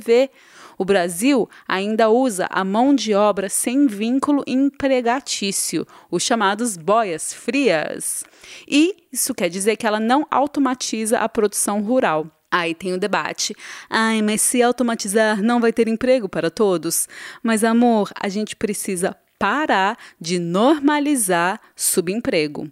Ver, 0.01 0.31
o 0.77 0.85
Brasil 0.85 1.47
ainda 1.67 2.09
usa 2.09 2.47
a 2.49 2.63
mão 2.63 2.95
de 2.95 3.13
obra 3.13 3.49
sem 3.49 3.85
vínculo 3.85 4.43
empregatício, 4.47 5.85
os 6.09 6.23
chamados 6.23 6.75
boias 6.75 7.33
frias. 7.33 8.23
E 8.67 8.95
isso 9.11 9.35
quer 9.35 9.49
dizer 9.49 9.75
que 9.75 9.85
ela 9.85 9.99
não 9.99 10.25
automatiza 10.31 11.19
a 11.19 11.29
produção 11.29 11.83
rural. 11.83 12.38
Aí 12.51 12.73
tem 12.73 12.93
o 12.93 12.99
debate. 12.99 13.55
Ai, 13.89 14.21
mas 14.21 14.41
se 14.41 14.61
automatizar 14.61 15.41
não 15.41 15.59
vai 15.59 15.71
ter 15.71 15.87
emprego 15.87 16.27
para 16.27 16.49
todos? 16.49 17.07
Mas 17.43 17.63
amor, 17.63 18.11
a 18.19 18.27
gente 18.27 18.55
precisa 18.55 19.15
parar 19.37 19.97
de 20.19 20.39
normalizar 20.39 21.61
subemprego 21.75 22.71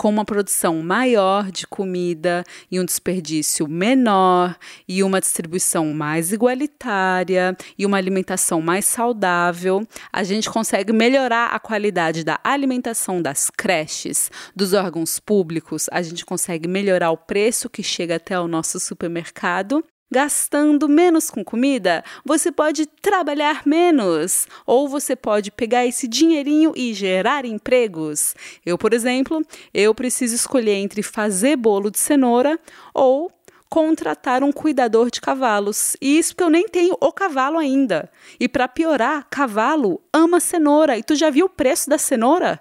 com 0.00 0.08
uma 0.08 0.24
produção 0.24 0.82
maior 0.82 1.50
de 1.50 1.66
comida 1.66 2.42
e 2.70 2.80
um 2.80 2.86
desperdício 2.86 3.68
menor 3.68 4.56
e 4.88 5.02
uma 5.02 5.20
distribuição 5.20 5.92
mais 5.92 6.32
igualitária 6.32 7.54
e 7.76 7.84
uma 7.84 7.98
alimentação 7.98 8.62
mais 8.62 8.86
saudável, 8.86 9.86
a 10.10 10.24
gente 10.24 10.48
consegue 10.48 10.90
melhorar 10.90 11.48
a 11.48 11.58
qualidade 11.58 12.24
da 12.24 12.40
alimentação 12.42 13.20
das 13.20 13.50
creches, 13.50 14.30
dos 14.56 14.72
órgãos 14.72 15.20
públicos, 15.20 15.86
a 15.92 16.00
gente 16.00 16.24
consegue 16.24 16.66
melhorar 16.66 17.10
o 17.10 17.18
preço 17.18 17.68
que 17.68 17.82
chega 17.82 18.16
até 18.16 18.40
o 18.40 18.48
nosso 18.48 18.80
supermercado 18.80 19.84
Gastando 20.12 20.88
menos 20.88 21.30
com 21.30 21.44
comida, 21.44 22.02
você 22.24 22.50
pode 22.50 22.84
trabalhar 22.84 23.62
menos, 23.64 24.48
ou 24.66 24.88
você 24.88 25.14
pode 25.14 25.52
pegar 25.52 25.86
esse 25.86 26.08
dinheirinho 26.08 26.72
e 26.74 26.92
gerar 26.92 27.44
empregos. 27.44 28.34
Eu, 28.66 28.76
por 28.76 28.92
exemplo, 28.92 29.40
eu 29.72 29.94
preciso 29.94 30.34
escolher 30.34 30.74
entre 30.74 31.00
fazer 31.00 31.54
bolo 31.54 31.92
de 31.92 31.98
cenoura 31.98 32.58
ou 32.92 33.30
contratar 33.68 34.42
um 34.42 34.50
cuidador 34.50 35.12
de 35.12 35.20
cavalos. 35.20 35.96
E 36.00 36.18
isso 36.18 36.34
porque 36.34 36.42
eu 36.42 36.50
nem 36.50 36.68
tenho 36.68 36.96
o 37.00 37.12
cavalo 37.12 37.56
ainda. 37.56 38.10
E 38.38 38.48
para 38.48 38.66
piorar, 38.66 39.28
cavalo 39.30 40.02
ama 40.12 40.40
cenoura. 40.40 40.98
E 40.98 41.04
tu 41.04 41.14
já 41.14 41.30
viu 41.30 41.46
o 41.46 41.48
preço 41.48 41.88
da 41.88 41.96
cenoura? 41.96 42.60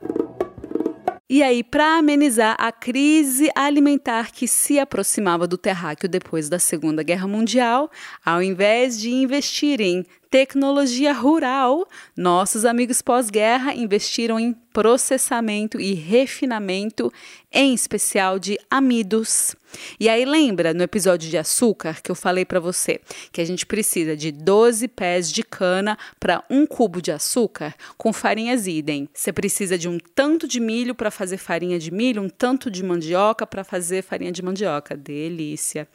E 1.32 1.44
aí, 1.44 1.64
para 1.64 2.00
amenizar 2.00 2.56
a 2.58 2.72
crise 2.72 3.52
alimentar 3.54 4.32
que 4.32 4.48
se 4.48 4.80
aproximava 4.80 5.46
do 5.46 5.60
terráqueo 5.60 6.10
depois 6.10 6.50
da 6.50 6.58
Segunda 6.58 7.04
Guerra 7.04 7.28
Mundial, 7.28 7.92
ao 8.26 8.42
invés 8.42 9.00
de 9.00 9.12
investir 9.12 9.80
em 9.80 10.04
tecnologia 10.28 11.14
rural, 11.14 11.88
nossos 12.18 12.66
amigos 12.66 13.04
pós-guerra 13.04 13.76
investiram 13.76 14.40
em 14.40 14.54
processamento 14.74 15.80
e 15.80 15.94
refinamento, 15.94 17.14
em 17.52 17.76
especial 17.76 18.40
de 18.40 18.58
amidos. 18.68 19.56
E 20.00 20.08
aí 20.10 20.26
lembra 20.26 20.74
no 20.74 20.84
episódio 20.84 21.30
de 21.30 21.38
açúcar 21.38 22.02
que 22.02 22.12
eu 22.12 22.16
falei 22.16 22.46
para 22.46 22.60
você 22.60 23.02
que 23.32 23.42
a 23.42 23.46
gente 23.46 23.66
precisa 23.66 24.16
de 24.16 24.32
12 24.32 24.88
pés 24.90 25.32
de 25.32 25.44
cana 25.44 25.98
para 26.20 26.44
um 26.50 26.66
cubo 26.66 27.02
de 27.02 27.12
açúcar 27.12 27.74
com 27.98 28.14
farinhas 28.14 28.68
idem. 28.68 29.10
Você 29.14 29.34
precisa 29.34 29.78
de 29.78 29.88
um 29.88 29.98
tanto 30.14 30.48
de 30.48 30.60
milho 30.60 30.94
para 30.94 31.10
fazer 31.10 31.38
farinha 31.38 31.80
de 31.80 31.92
milho, 31.92 32.22
um 32.22 32.30
tanto 32.30 32.70
de 32.70 32.84
mandioca 32.84 33.48
para 33.48 33.64
fazer 33.64 34.04
farinha 34.04 34.32
de 34.32 34.42
mandioca. 34.42 34.96
Delícia. 34.96 35.88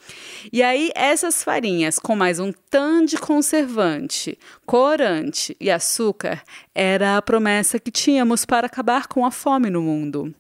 E 0.53 0.63
aí 0.63 0.91
essas 0.95 1.43
farinhas 1.45 1.99
com 1.99 2.17
mais 2.17 2.41
um 2.41 2.53
tanto 2.71 3.05
de 3.05 3.17
conservante, 3.17 4.39
corante 4.65 5.57
e 5.61 5.71
açúcar 5.71 6.43
era 6.75 7.17
a 7.17 7.23
promessa 7.23 7.79
que 7.79 7.91
tínhamos 7.91 8.45
para 8.45 8.67
acabar 8.67 9.07
com 9.07 9.25
a 9.27 9.31
fome 9.31 9.69
no 9.71 9.83
mundo. 9.83 10.35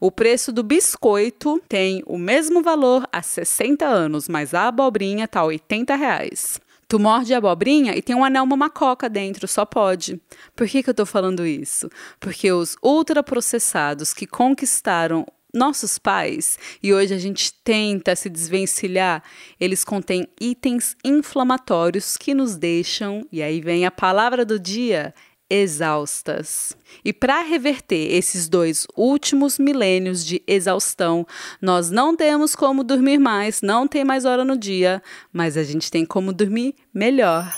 O 0.00 0.10
preço 0.10 0.52
do 0.52 0.62
biscoito 0.62 1.60
tem 1.68 2.02
o 2.06 2.18
mesmo 2.18 2.62
valor 2.62 2.79
há 3.12 3.22
60 3.22 3.86
anos, 3.86 4.28
mas 4.28 4.54
a 4.54 4.68
abobrinha 4.68 5.24
está 5.24 5.44
80 5.44 5.94
reais. 5.94 6.60
Tu 6.88 6.98
morde 6.98 7.32
a 7.32 7.38
abobrinha 7.38 7.94
e 7.96 8.02
tem 8.02 8.16
um 8.16 8.24
anel 8.24 8.44
mamacoca 8.44 9.08
dentro, 9.08 9.46
só 9.46 9.64
pode. 9.64 10.20
Por 10.56 10.66
que, 10.66 10.82
que 10.82 10.90
eu 10.90 10.94
tô 10.94 11.06
falando 11.06 11.46
isso? 11.46 11.88
Porque 12.18 12.50
os 12.50 12.76
ultraprocessados 12.82 14.12
que 14.12 14.26
conquistaram 14.26 15.24
nossos 15.52 15.98
pais, 15.98 16.58
e 16.82 16.92
hoje 16.92 17.14
a 17.14 17.18
gente 17.18 17.52
tenta 17.64 18.14
se 18.14 18.28
desvencilhar, 18.28 19.22
eles 19.58 19.84
contêm 19.84 20.28
itens 20.40 20.96
inflamatórios 21.04 22.16
que 22.16 22.34
nos 22.34 22.56
deixam, 22.56 23.26
e 23.32 23.42
aí 23.42 23.60
vem 23.60 23.84
a 23.84 23.90
palavra 23.90 24.44
do 24.44 24.58
dia, 24.58 25.14
exaustas. 25.50 26.76
E 27.04 27.12
para 27.12 27.42
reverter 27.42 28.14
esses 28.14 28.48
dois 28.48 28.86
últimos 28.96 29.58
milênios 29.58 30.24
de 30.24 30.42
exaustão, 30.46 31.26
nós 31.60 31.90
não 31.90 32.16
temos 32.16 32.54
como 32.54 32.84
dormir 32.84 33.18
mais, 33.18 33.60
não 33.60 33.88
tem 33.88 34.04
mais 34.04 34.24
hora 34.24 34.44
no 34.44 34.56
dia, 34.56 35.02
mas 35.32 35.56
a 35.56 35.64
gente 35.64 35.90
tem 35.90 36.06
como 36.06 36.32
dormir 36.32 36.74
melhor. 36.94 37.52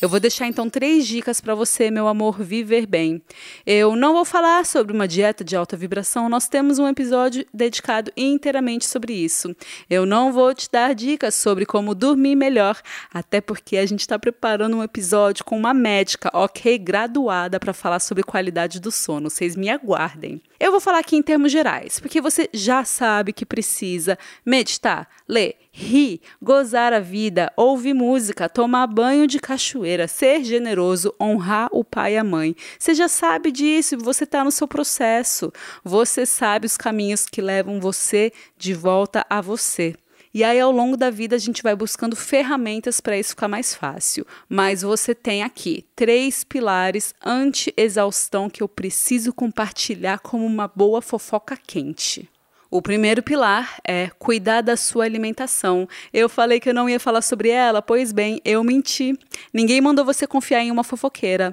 Eu 0.00 0.08
vou 0.08 0.18
deixar 0.18 0.46
então 0.46 0.68
três 0.70 1.06
dicas 1.06 1.40
para 1.40 1.54
você, 1.54 1.90
meu 1.90 2.08
amor, 2.08 2.42
viver 2.42 2.86
bem. 2.86 3.20
Eu 3.66 3.94
não 3.94 4.14
vou 4.14 4.24
falar 4.24 4.64
sobre 4.64 4.94
uma 4.94 5.06
dieta 5.06 5.44
de 5.44 5.54
alta 5.54 5.76
vibração, 5.76 6.28
nós 6.28 6.48
temos 6.48 6.78
um 6.78 6.88
episódio 6.88 7.46
dedicado 7.52 8.10
inteiramente 8.16 8.86
sobre 8.86 9.12
isso. 9.12 9.54
Eu 9.90 10.06
não 10.06 10.32
vou 10.32 10.54
te 10.54 10.70
dar 10.70 10.94
dicas 10.94 11.34
sobre 11.34 11.66
como 11.66 11.94
dormir 11.94 12.34
melhor, 12.34 12.80
até 13.12 13.40
porque 13.40 13.76
a 13.76 13.84
gente 13.84 14.00
está 14.00 14.18
preparando 14.18 14.76
um 14.76 14.82
episódio 14.82 15.44
com 15.44 15.56
uma 15.56 15.74
médica, 15.74 16.30
ok, 16.32 16.78
graduada, 16.78 17.60
para 17.60 17.74
falar 17.74 18.00
sobre 18.00 18.22
qualidade 18.22 18.80
do 18.80 18.90
sono. 18.90 19.28
Vocês 19.28 19.54
me 19.54 19.68
aguardem. 19.68 20.40
Eu 20.60 20.70
vou 20.70 20.78
falar 20.78 20.98
aqui 20.98 21.16
em 21.16 21.22
termos 21.22 21.50
gerais, 21.50 21.98
porque 21.98 22.20
você 22.20 22.46
já 22.52 22.84
sabe 22.84 23.32
que 23.32 23.46
precisa 23.46 24.18
meditar, 24.44 25.08
ler, 25.26 25.56
rir, 25.72 26.20
gozar 26.40 26.92
a 26.92 27.00
vida, 27.00 27.50
ouvir 27.56 27.94
música, 27.94 28.46
tomar 28.46 28.86
banho 28.86 29.26
de 29.26 29.40
cachoeira, 29.40 30.06
ser 30.06 30.44
generoso, 30.44 31.14
honrar 31.18 31.70
o 31.72 31.82
pai 31.82 32.12
e 32.12 32.18
a 32.18 32.24
mãe. 32.24 32.54
Você 32.78 32.94
já 32.94 33.08
sabe 33.08 33.50
disso, 33.50 33.96
você 33.96 34.24
está 34.24 34.44
no 34.44 34.52
seu 34.52 34.68
processo. 34.68 35.50
Você 35.82 36.26
sabe 36.26 36.66
os 36.66 36.76
caminhos 36.76 37.24
que 37.24 37.40
levam 37.40 37.80
você 37.80 38.30
de 38.58 38.74
volta 38.74 39.24
a 39.30 39.40
você. 39.40 39.94
E 40.32 40.44
aí, 40.44 40.60
ao 40.60 40.70
longo 40.70 40.96
da 40.96 41.10
vida, 41.10 41.34
a 41.34 41.38
gente 41.38 41.62
vai 41.62 41.74
buscando 41.74 42.14
ferramentas 42.14 43.00
para 43.00 43.18
isso 43.18 43.30
ficar 43.30 43.48
mais 43.48 43.74
fácil. 43.74 44.24
Mas 44.48 44.82
você 44.82 45.12
tem 45.12 45.42
aqui 45.42 45.84
três 45.96 46.44
pilares 46.44 47.12
anti-exaustão 47.24 48.48
que 48.48 48.62
eu 48.62 48.68
preciso 48.68 49.32
compartilhar 49.32 50.20
como 50.20 50.46
uma 50.46 50.68
boa 50.68 51.02
fofoca 51.02 51.56
quente. 51.56 52.28
O 52.72 52.80
primeiro 52.80 53.20
pilar 53.20 53.80
é 53.84 54.10
cuidar 54.16 54.60
da 54.60 54.76
sua 54.76 55.04
alimentação. 55.04 55.88
Eu 56.12 56.28
falei 56.28 56.60
que 56.60 56.68
eu 56.68 56.74
não 56.74 56.88
ia 56.88 57.00
falar 57.00 57.20
sobre 57.20 57.48
ela, 57.48 57.82
pois 57.82 58.12
bem, 58.12 58.40
eu 58.44 58.62
menti. 58.62 59.18
Ninguém 59.52 59.80
mandou 59.80 60.04
você 60.04 60.24
confiar 60.24 60.62
em 60.62 60.70
uma 60.70 60.84
fofoqueira. 60.84 61.52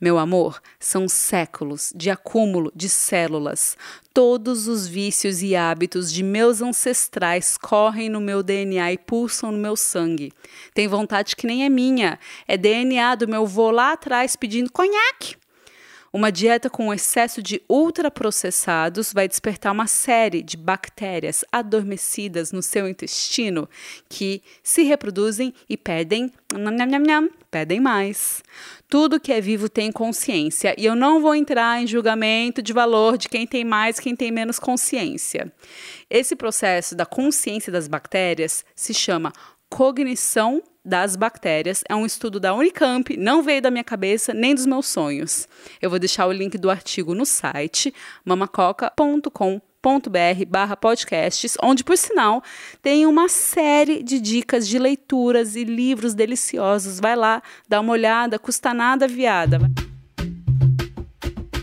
Meu 0.00 0.18
amor, 0.18 0.60
são 0.80 1.08
séculos 1.08 1.92
de 1.94 2.10
acúmulo 2.10 2.72
de 2.74 2.88
células. 2.88 3.76
Todos 4.12 4.66
os 4.66 4.88
vícios 4.88 5.40
e 5.40 5.54
hábitos 5.54 6.12
de 6.12 6.24
meus 6.24 6.60
ancestrais 6.60 7.56
correm 7.56 8.08
no 8.08 8.20
meu 8.20 8.42
DNA 8.42 8.92
e 8.92 8.98
pulsam 8.98 9.52
no 9.52 9.58
meu 9.58 9.76
sangue. 9.76 10.32
Tem 10.74 10.88
vontade 10.88 11.36
que 11.36 11.46
nem 11.46 11.64
é 11.64 11.68
minha. 11.68 12.18
É 12.48 12.56
DNA 12.56 13.14
do 13.14 13.28
meu 13.28 13.46
vô 13.46 13.70
lá 13.70 13.92
atrás 13.92 14.34
pedindo 14.34 14.72
conhaque. 14.72 15.36
Uma 16.16 16.32
dieta 16.32 16.70
com 16.70 16.94
excesso 16.94 17.42
de 17.42 17.60
ultraprocessados 17.68 19.12
vai 19.12 19.28
despertar 19.28 19.70
uma 19.70 19.86
série 19.86 20.42
de 20.42 20.56
bactérias 20.56 21.44
adormecidas 21.52 22.52
no 22.52 22.62
seu 22.62 22.88
intestino 22.88 23.68
que 24.08 24.42
se 24.62 24.82
reproduzem 24.82 25.52
e 25.68 25.76
pedem, 25.76 26.32
pedem 27.50 27.80
mais. 27.80 28.42
Tudo 28.88 29.20
que 29.20 29.30
é 29.30 29.42
vivo 29.42 29.68
tem 29.68 29.92
consciência 29.92 30.74
e 30.78 30.86
eu 30.86 30.96
não 30.96 31.20
vou 31.20 31.34
entrar 31.34 31.82
em 31.82 31.86
julgamento 31.86 32.62
de 32.62 32.72
valor 32.72 33.18
de 33.18 33.28
quem 33.28 33.46
tem 33.46 33.62
mais, 33.62 34.00
quem 34.00 34.16
tem 34.16 34.32
menos 34.32 34.58
consciência. 34.58 35.52
Esse 36.08 36.34
processo 36.34 36.94
da 36.94 37.04
consciência 37.04 37.70
das 37.70 37.86
bactérias 37.86 38.64
se 38.74 38.94
chama 38.94 39.34
cognição 39.68 40.62
das 40.86 41.16
bactérias. 41.16 41.82
É 41.88 41.94
um 41.94 42.06
estudo 42.06 42.38
da 42.38 42.54
Unicamp, 42.54 43.16
não 43.16 43.42
veio 43.42 43.60
da 43.60 43.70
minha 43.70 43.84
cabeça 43.84 44.32
nem 44.32 44.54
dos 44.54 44.64
meus 44.64 44.86
sonhos. 44.86 45.48
Eu 45.82 45.90
vou 45.90 45.98
deixar 45.98 46.26
o 46.26 46.32
link 46.32 46.56
do 46.56 46.70
artigo 46.70 47.14
no 47.14 47.26
site 47.26 47.92
mamacoca.com 48.24 49.60
barra 50.48 50.76
podcasts, 50.76 51.56
onde, 51.62 51.84
por 51.84 51.96
sinal, 51.96 52.42
tem 52.82 53.06
uma 53.06 53.28
série 53.28 54.02
de 54.02 54.18
dicas 54.18 54.66
de 54.66 54.80
leituras 54.80 55.54
e 55.54 55.62
livros 55.62 56.12
deliciosos. 56.12 56.98
Vai 56.98 57.14
lá, 57.14 57.40
dá 57.68 57.80
uma 57.80 57.92
olhada, 57.92 58.36
custa 58.36 58.74
nada, 58.74 59.06
viada. 59.06 59.60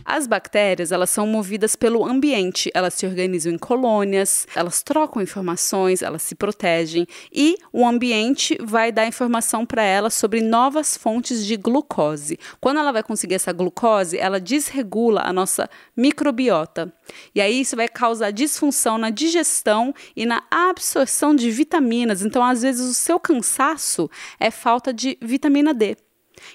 As 0.06 0.28
bactérias, 0.28 0.92
elas 0.92 1.10
são 1.10 1.26
movidas 1.26 1.76
pelo 1.76 2.06
ambiente, 2.06 2.70
elas 2.74 2.94
se 2.94 3.06
organizam 3.06 3.54
em 3.54 3.58
colônias, 3.58 4.48
elas 4.56 4.84
trocam 4.84 5.22
informações, 5.22 6.02
elas 6.02 6.22
se 6.22 6.36
protegem 6.36 7.08
e 7.32 7.58
o 7.72 7.86
ambiente 7.86 8.58
vai 8.62 8.92
dar 8.92 9.08
informação 9.08 9.66
para 9.66 9.84
elas 9.84 10.14
sobre 10.14 10.42
novas 10.42 10.98
fontes 10.98 11.46
de 11.46 11.56
glucose. 11.56 12.38
Quando 12.60 12.80
ela 12.80 12.92
vai 12.92 13.04
conseguir 13.04 13.36
essa 13.36 13.54
glucose, 13.54 14.18
ela 14.18 14.40
desregula 14.40 15.22
a 15.22 15.32
nossa 15.32 15.70
microbiota. 15.96 16.94
E 17.34 17.42
aí 17.42 17.62
isso 17.62 17.76
vai 17.76 17.88
causar 17.88 18.32
disfunção 18.32 18.98
na 18.98 19.10
digestão 19.10 19.94
e 20.16 20.26
na 20.26 20.44
absorção 20.52 21.36
de 21.36 21.50
vitaminas. 21.50 22.22
Então, 22.22 22.44
às 22.44 22.62
vezes 22.62 22.90
o 22.90 22.94
seu 22.94 23.20
cansaço 23.20 24.10
é 24.40 24.52
falta 24.52 24.94
de 24.94 25.18
vitamina 25.22 25.74
D. 25.74 25.96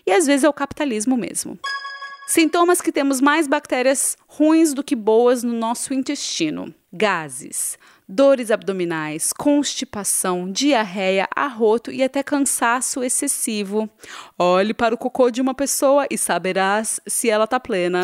E 0.06 0.12
às 0.12 0.26
vezes 0.26 0.44
é 0.44 0.48
o 0.48 0.52
capitalismo 0.52 1.16
mesmo. 1.16 1.58
Sintomas 2.28 2.82
que 2.82 2.92
temos 2.92 3.22
mais 3.22 3.48
bactérias 3.48 4.14
ruins 4.26 4.74
do 4.74 4.84
que 4.84 4.94
boas 4.94 5.42
no 5.42 5.54
nosso 5.54 5.94
intestino: 5.94 6.74
gases, 6.92 7.78
dores 8.06 8.50
abdominais, 8.50 9.32
constipação, 9.32 10.52
diarreia, 10.52 11.26
arroto 11.34 11.90
e 11.90 12.02
até 12.02 12.22
cansaço 12.22 13.02
excessivo. 13.02 13.88
Olhe 14.38 14.74
para 14.74 14.94
o 14.94 14.98
cocô 14.98 15.30
de 15.30 15.40
uma 15.40 15.54
pessoa 15.54 16.06
e 16.10 16.18
saberás 16.18 17.00
se 17.06 17.30
ela 17.30 17.44
está 17.44 17.58
plena. 17.58 18.02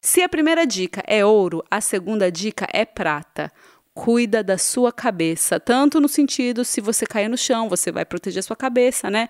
Se 0.00 0.22
a 0.22 0.28
primeira 0.28 0.64
dica 0.64 1.02
é 1.04 1.24
ouro, 1.24 1.64
a 1.68 1.80
segunda 1.80 2.30
dica 2.30 2.68
é 2.72 2.84
prata 2.84 3.52
cuida 3.92 4.44
da 4.44 4.58
sua 4.58 4.92
cabeça, 4.92 5.58
tanto 5.58 5.98
no 5.98 6.06
sentido 6.06 6.66
se 6.66 6.82
você 6.82 7.06
cair 7.06 7.28
no 7.28 7.36
chão, 7.36 7.66
você 7.66 7.90
vai 7.90 8.04
proteger 8.04 8.40
a 8.40 8.42
sua 8.42 8.54
cabeça, 8.54 9.08
né? 9.10 9.26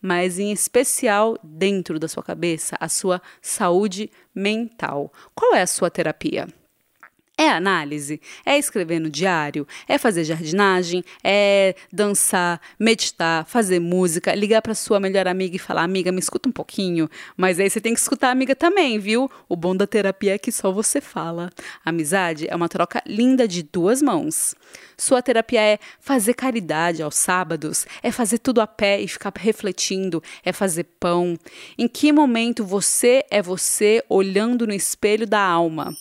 Mas 0.00 0.38
em 0.38 0.52
especial 0.52 1.38
dentro 1.42 1.98
da 1.98 2.08
sua 2.08 2.22
cabeça, 2.22 2.76
a 2.80 2.88
sua 2.88 3.20
saúde 3.40 4.10
mental. 4.34 5.12
Qual 5.34 5.54
é 5.54 5.62
a 5.62 5.66
sua 5.66 5.90
terapia? 5.90 6.46
É 7.40 7.50
análise? 7.50 8.20
É 8.44 8.58
escrever 8.58 8.98
no 8.98 9.08
diário? 9.08 9.64
É 9.86 9.96
fazer 9.96 10.24
jardinagem? 10.24 11.04
É 11.22 11.76
dançar, 11.92 12.60
meditar, 12.76 13.46
fazer 13.46 13.78
música, 13.78 14.34
ligar 14.34 14.60
para 14.60 14.74
sua 14.74 14.98
melhor 14.98 15.28
amiga 15.28 15.54
e 15.54 15.58
falar: 15.58 15.84
"Amiga, 15.84 16.10
me 16.10 16.18
escuta 16.18 16.48
um 16.48 16.52
pouquinho". 16.52 17.08
Mas 17.36 17.60
aí 17.60 17.70
você 17.70 17.80
tem 17.80 17.94
que 17.94 18.00
escutar 18.00 18.30
a 18.30 18.32
amiga 18.32 18.56
também, 18.56 18.98
viu? 18.98 19.30
O 19.48 19.54
bom 19.54 19.76
da 19.76 19.86
terapia 19.86 20.34
é 20.34 20.38
que 20.38 20.50
só 20.50 20.72
você 20.72 21.00
fala. 21.00 21.50
amizade 21.84 22.48
é 22.50 22.56
uma 22.56 22.68
troca 22.68 23.00
linda 23.06 23.46
de 23.46 23.62
duas 23.62 24.02
mãos. 24.02 24.56
Sua 24.96 25.22
terapia 25.22 25.60
é 25.62 25.78
fazer 26.00 26.34
caridade 26.34 27.04
aos 27.04 27.14
sábados, 27.14 27.86
é 28.02 28.10
fazer 28.10 28.38
tudo 28.38 28.60
a 28.60 28.66
pé 28.66 29.00
e 29.00 29.06
ficar 29.06 29.32
refletindo, 29.36 30.20
é 30.44 30.52
fazer 30.52 30.82
pão. 30.98 31.38
Em 31.78 31.86
que 31.86 32.12
momento 32.12 32.64
você 32.64 33.24
é 33.30 33.40
você 33.40 34.02
olhando 34.08 34.66
no 34.66 34.74
espelho 34.74 35.24
da 35.24 35.40
alma? 35.40 35.94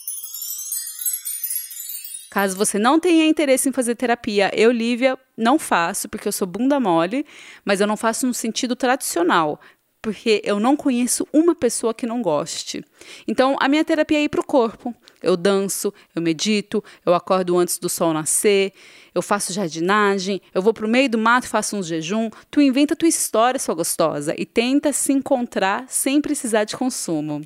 Caso 2.38 2.56
você 2.56 2.78
não 2.78 3.00
tenha 3.00 3.26
interesse 3.26 3.68
em 3.68 3.72
fazer 3.72 3.96
terapia, 3.96 4.52
eu, 4.54 4.72
Lívia, 4.72 5.18
não 5.36 5.58
faço, 5.58 6.08
porque 6.08 6.28
eu 6.28 6.32
sou 6.32 6.48
bunda 6.48 6.80
mole, 6.80 7.26
mas 7.66 7.82
eu 7.82 7.88
não 7.88 7.98
faço 7.98 8.28
no 8.28 8.34
sentido 8.36 8.76
tradicional, 8.76 9.60
porque 10.04 10.40
eu 10.46 10.60
não 10.60 10.78
conheço 10.78 11.28
uma 11.34 11.56
pessoa 11.56 11.96
que 11.96 12.06
não 12.06 12.22
goste. 12.22 12.86
Então, 13.28 13.56
a 13.60 13.68
minha 13.68 13.84
terapia 13.84 14.20
é 14.20 14.22
ir 14.26 14.30
para 14.30 14.42
o 14.42 14.46
corpo. 14.46 14.94
Eu 15.20 15.36
danço, 15.36 15.92
eu 16.14 16.22
medito, 16.22 16.84
eu 17.04 17.16
acordo 17.16 17.58
antes 17.58 17.80
do 17.80 17.90
sol 17.90 18.14
nascer, 18.14 18.72
eu 19.18 19.22
faço 19.22 19.52
jardinagem, 19.52 20.40
eu 20.54 20.62
vou 20.62 20.74
pro 20.74 20.88
meio 20.88 21.10
do 21.10 21.18
mato 21.18 21.46
e 21.46 21.50
faço 21.50 21.76
um 21.76 21.82
jejum. 21.82 22.30
Tu 22.52 22.62
inventa 22.62 22.96
tua 22.96 23.08
história, 23.08 23.60
sua 23.60 23.74
gostosa, 23.74 24.36
e 24.38 24.46
tenta 24.46 24.94
se 24.94 25.12
encontrar 25.12 25.86
sem 25.88 26.22
precisar 26.22 26.66
de 26.66 26.78
consumo. 26.78 27.42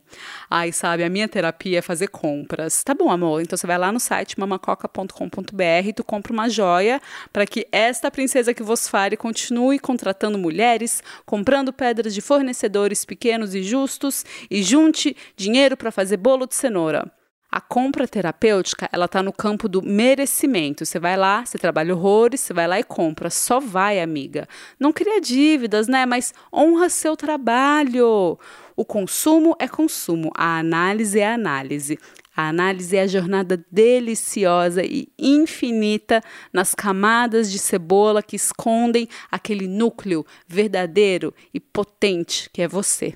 Ai, 0.49 0.73
sabe, 0.73 1.03
a 1.03 1.09
minha 1.09 1.29
terapia 1.29 1.79
é 1.79 1.81
fazer 1.81 2.09
compras. 2.09 2.83
Tá 2.83 2.93
bom, 2.93 3.09
amor? 3.09 3.41
Então 3.41 3.55
você 3.57 3.65
vai 3.65 3.77
lá 3.77 3.89
no 3.89 3.99
site 4.01 4.37
mamacoca.com.br 4.37 5.87
e 5.87 5.93
tu 5.93 6.03
compra 6.03 6.33
uma 6.33 6.49
joia 6.49 7.01
para 7.31 7.45
que 7.45 7.65
esta 7.71 8.11
princesa 8.11 8.53
que 8.53 8.63
vos 8.63 8.89
fale 8.89 9.15
continue 9.15 9.79
contratando 9.79 10.37
mulheres, 10.37 11.01
comprando 11.25 11.71
pedras 11.71 12.13
de 12.13 12.19
fornecedores 12.19 13.05
pequenos 13.05 13.55
e 13.55 13.63
justos 13.63 14.25
e 14.49 14.61
junte 14.61 15.15
dinheiro 15.37 15.77
para 15.77 15.91
fazer 15.91 16.17
bolo 16.17 16.45
de 16.45 16.55
cenoura. 16.55 17.09
A 17.51 17.59
compra 17.59 18.07
terapêutica, 18.07 18.87
ela 18.93 19.09
tá 19.09 19.21
no 19.21 19.33
campo 19.33 19.67
do 19.67 19.81
merecimento. 19.81 20.85
Você 20.85 20.97
vai 20.97 21.17
lá, 21.17 21.43
você 21.43 21.57
trabalha 21.57 21.93
horrores, 21.93 22.39
você 22.39 22.53
vai 22.53 22.65
lá 22.65 22.79
e 22.79 22.83
compra. 22.83 23.29
Só 23.29 23.59
vai, 23.59 23.99
amiga. 23.99 24.47
Não 24.79 24.93
cria 24.93 25.19
dívidas, 25.19 25.89
né? 25.89 26.05
Mas 26.05 26.33
honra 26.53 26.87
seu 26.87 27.17
trabalho. 27.17 28.39
O 28.73 28.85
consumo 28.85 29.53
é 29.59 29.67
consumo, 29.67 30.31
a 30.33 30.59
análise 30.59 31.19
é 31.19 31.29
análise. 31.29 31.99
A 32.33 32.47
análise 32.47 32.95
é 32.95 33.01
a 33.01 33.07
jornada 33.07 33.61
deliciosa 33.69 34.81
e 34.85 35.09
infinita 35.19 36.23
nas 36.53 36.73
camadas 36.73 37.51
de 37.51 37.59
cebola 37.59 38.23
que 38.23 38.37
escondem 38.37 39.09
aquele 39.29 39.67
núcleo 39.67 40.25
verdadeiro 40.47 41.33
e 41.53 41.59
potente 41.59 42.49
que 42.53 42.61
é 42.61 42.67
você. 42.69 43.13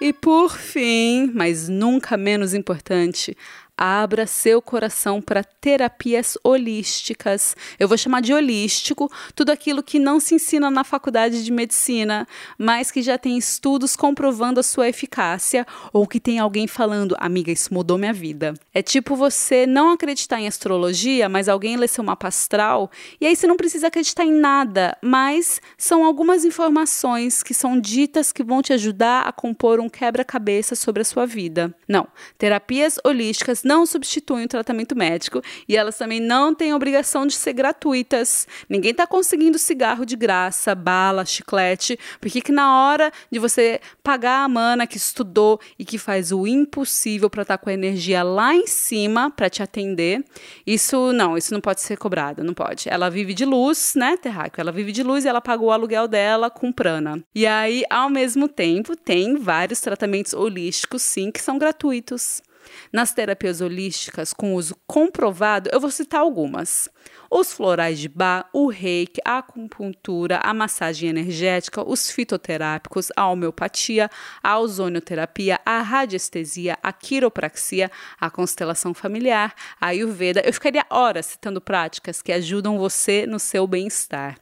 E 0.00 0.14
por 0.14 0.56
fim, 0.56 1.30
mas 1.34 1.68
nunca 1.68 2.16
menos 2.16 2.54
importante, 2.54 3.36
abra 3.80 4.26
seu 4.26 4.60
coração 4.60 5.22
para 5.22 5.42
terapias 5.42 6.36
holísticas. 6.44 7.56
Eu 7.78 7.88
vou 7.88 7.96
chamar 7.96 8.20
de 8.20 8.34
holístico 8.34 9.10
tudo 9.34 9.48
aquilo 9.48 9.82
que 9.82 9.98
não 9.98 10.20
se 10.20 10.34
ensina 10.34 10.70
na 10.70 10.84
faculdade 10.84 11.42
de 11.42 11.50
medicina, 11.50 12.28
mas 12.58 12.90
que 12.90 13.00
já 13.00 13.16
tem 13.16 13.38
estudos 13.38 13.96
comprovando 13.96 14.60
a 14.60 14.62
sua 14.62 14.90
eficácia 14.90 15.66
ou 15.94 16.06
que 16.06 16.20
tem 16.20 16.38
alguém 16.38 16.66
falando, 16.66 17.16
amiga, 17.18 17.50
isso 17.50 17.72
mudou 17.72 17.96
minha 17.96 18.12
vida. 18.12 18.52
É 18.74 18.82
tipo 18.82 19.16
você 19.16 19.66
não 19.66 19.92
acreditar 19.92 20.38
em 20.38 20.46
astrologia, 20.46 21.26
mas 21.26 21.48
alguém 21.48 21.78
lê 21.78 21.88
seu 21.88 22.04
mapa 22.04 22.28
astral 22.28 22.90
e 23.18 23.26
aí 23.26 23.34
você 23.34 23.46
não 23.46 23.56
precisa 23.56 23.86
acreditar 23.86 24.24
em 24.24 24.32
nada, 24.32 24.94
mas 25.00 25.58
são 25.78 26.04
algumas 26.04 26.44
informações 26.44 27.42
que 27.42 27.54
são 27.54 27.80
ditas 27.80 28.30
que 28.30 28.44
vão 28.44 28.60
te 28.60 28.74
ajudar 28.74 29.22
a 29.22 29.32
compor 29.32 29.80
um 29.80 29.88
quebra-cabeça 29.88 30.74
sobre 30.74 31.00
a 31.00 31.04
sua 31.04 31.24
vida. 31.24 31.74
Não, 31.88 32.06
terapias 32.36 32.98
holísticas 33.02 33.62
não 33.70 33.86
substituem 33.86 34.46
o 34.46 34.48
tratamento 34.48 34.96
médico 34.96 35.40
e 35.68 35.76
elas 35.76 35.96
também 35.96 36.18
não 36.18 36.52
têm 36.52 36.74
obrigação 36.74 37.24
de 37.24 37.34
ser 37.34 37.52
gratuitas. 37.52 38.48
Ninguém 38.68 38.90
está 38.90 39.06
conseguindo 39.06 39.60
cigarro 39.60 40.04
de 40.04 40.16
graça, 40.16 40.74
bala, 40.74 41.24
chiclete, 41.24 41.96
porque 42.20 42.40
que 42.40 42.50
na 42.50 42.82
hora 42.82 43.12
de 43.30 43.38
você 43.38 43.80
pagar 44.02 44.42
a 44.42 44.48
mana 44.48 44.88
que 44.88 44.96
estudou 44.96 45.60
e 45.78 45.84
que 45.84 45.98
faz 45.98 46.32
o 46.32 46.48
impossível 46.48 47.30
para 47.30 47.42
estar 47.42 47.58
tá 47.58 47.62
com 47.62 47.70
a 47.70 47.72
energia 47.72 48.24
lá 48.24 48.52
em 48.52 48.66
cima 48.66 49.30
para 49.30 49.48
te 49.48 49.62
atender, 49.62 50.24
isso 50.66 51.12
não, 51.12 51.38
isso 51.38 51.54
não 51.54 51.60
pode 51.60 51.80
ser 51.80 51.96
cobrado, 51.96 52.42
não 52.42 52.54
pode. 52.54 52.88
Ela 52.88 53.08
vive 53.08 53.32
de 53.32 53.44
luz, 53.44 53.92
né, 53.94 54.16
Terráqueo? 54.16 54.60
Ela 54.60 54.72
vive 54.72 54.90
de 54.90 55.04
luz 55.04 55.24
e 55.24 55.28
ela 55.28 55.40
pagou 55.40 55.68
o 55.68 55.72
aluguel 55.72 56.08
dela 56.08 56.50
com 56.50 56.72
prana. 56.72 57.22
E 57.32 57.46
aí, 57.46 57.84
ao 57.88 58.10
mesmo 58.10 58.48
tempo, 58.48 58.96
tem 58.96 59.36
vários 59.36 59.80
tratamentos 59.80 60.34
holísticos, 60.34 61.02
sim, 61.02 61.30
que 61.30 61.40
são 61.40 61.56
gratuitos. 61.56 62.42
Nas 62.92 63.12
terapias 63.12 63.60
holísticas 63.60 64.32
com 64.32 64.54
uso 64.54 64.76
comprovado, 64.86 65.70
eu 65.72 65.80
vou 65.80 65.90
citar 65.90 66.20
algumas. 66.20 66.88
Os 67.30 67.52
florais 67.52 67.98
de 67.98 68.08
Bach, 68.08 68.46
o 68.52 68.68
reiki, 68.68 69.20
a 69.24 69.38
acupuntura, 69.38 70.40
a 70.42 70.52
massagem 70.52 71.08
energética, 71.08 71.88
os 71.88 72.10
fitoterápicos, 72.10 73.10
a 73.16 73.28
homeopatia, 73.28 74.10
a 74.42 74.58
ozonioterapia, 74.58 75.60
a 75.64 75.80
radiestesia, 75.80 76.76
a 76.82 76.92
quiropraxia, 76.92 77.90
a 78.20 78.28
constelação 78.30 78.92
familiar, 78.92 79.54
a 79.80 79.88
ayurveda. 79.88 80.42
Eu 80.44 80.52
ficaria 80.52 80.84
horas 80.90 81.26
citando 81.26 81.60
práticas 81.60 82.20
que 82.20 82.32
ajudam 82.32 82.78
você 82.78 83.26
no 83.26 83.38
seu 83.38 83.66
bem-estar. 83.66 84.36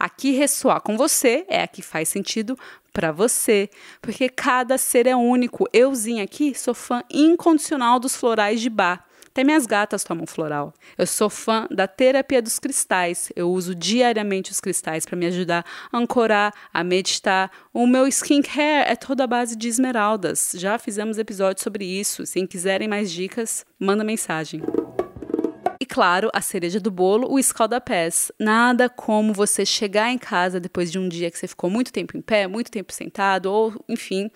Aqui 0.00 0.30
ressoar 0.30 0.80
com 0.80 0.96
você 0.96 1.44
é 1.46 1.62
a 1.62 1.68
que 1.68 1.82
faz 1.82 2.08
sentido 2.08 2.58
para 2.90 3.12
você, 3.12 3.68
porque 4.00 4.30
cada 4.30 4.78
ser 4.78 5.06
é 5.06 5.14
único. 5.14 5.68
Euzinha 5.74 6.24
aqui 6.24 6.54
sou 6.54 6.72
fã 6.72 7.02
incondicional 7.10 8.00
dos 8.00 8.16
florais 8.16 8.62
de 8.62 8.70
bar. 8.70 9.04
Até 9.26 9.44
minhas 9.44 9.66
gatas 9.66 10.02
tomam 10.02 10.26
floral. 10.26 10.72
Eu 10.96 11.06
sou 11.06 11.28
fã 11.28 11.68
da 11.70 11.86
terapia 11.86 12.40
dos 12.40 12.58
cristais. 12.58 13.30
Eu 13.36 13.50
uso 13.50 13.74
diariamente 13.74 14.50
os 14.50 14.58
cristais 14.58 15.04
para 15.04 15.16
me 15.16 15.26
ajudar 15.26 15.66
a 15.92 15.98
ancorar, 15.98 16.54
a 16.72 16.82
meditar. 16.82 17.50
O 17.70 17.86
meu 17.86 18.08
skincare 18.08 18.90
é 18.90 18.96
toda 18.96 19.24
a 19.24 19.26
base 19.26 19.54
de 19.54 19.68
esmeraldas. 19.68 20.52
Já 20.56 20.78
fizemos 20.78 21.18
episódios 21.18 21.62
sobre 21.62 21.84
isso. 21.84 22.24
Se 22.24 22.44
quiserem 22.46 22.88
mais 22.88 23.12
dicas, 23.12 23.66
manda 23.78 24.02
mensagem 24.02 24.62
claro, 25.90 26.30
a 26.32 26.40
cereja 26.40 26.78
do 26.78 26.90
bolo, 26.90 27.28
o 27.28 27.38
escaldapés. 27.38 28.30
Nada 28.38 28.88
como 28.88 29.34
você 29.34 29.66
chegar 29.66 30.08
em 30.10 30.16
casa 30.16 30.60
depois 30.60 30.90
de 30.90 31.00
um 31.00 31.08
dia 31.08 31.28
que 31.30 31.36
você 31.36 31.48
ficou 31.48 31.68
muito 31.68 31.92
tempo 31.92 32.16
em 32.16 32.22
pé, 32.22 32.46
muito 32.46 32.70
tempo 32.70 32.92
sentado, 32.92 33.46
ou 33.46 33.74
enfim, 33.88 34.30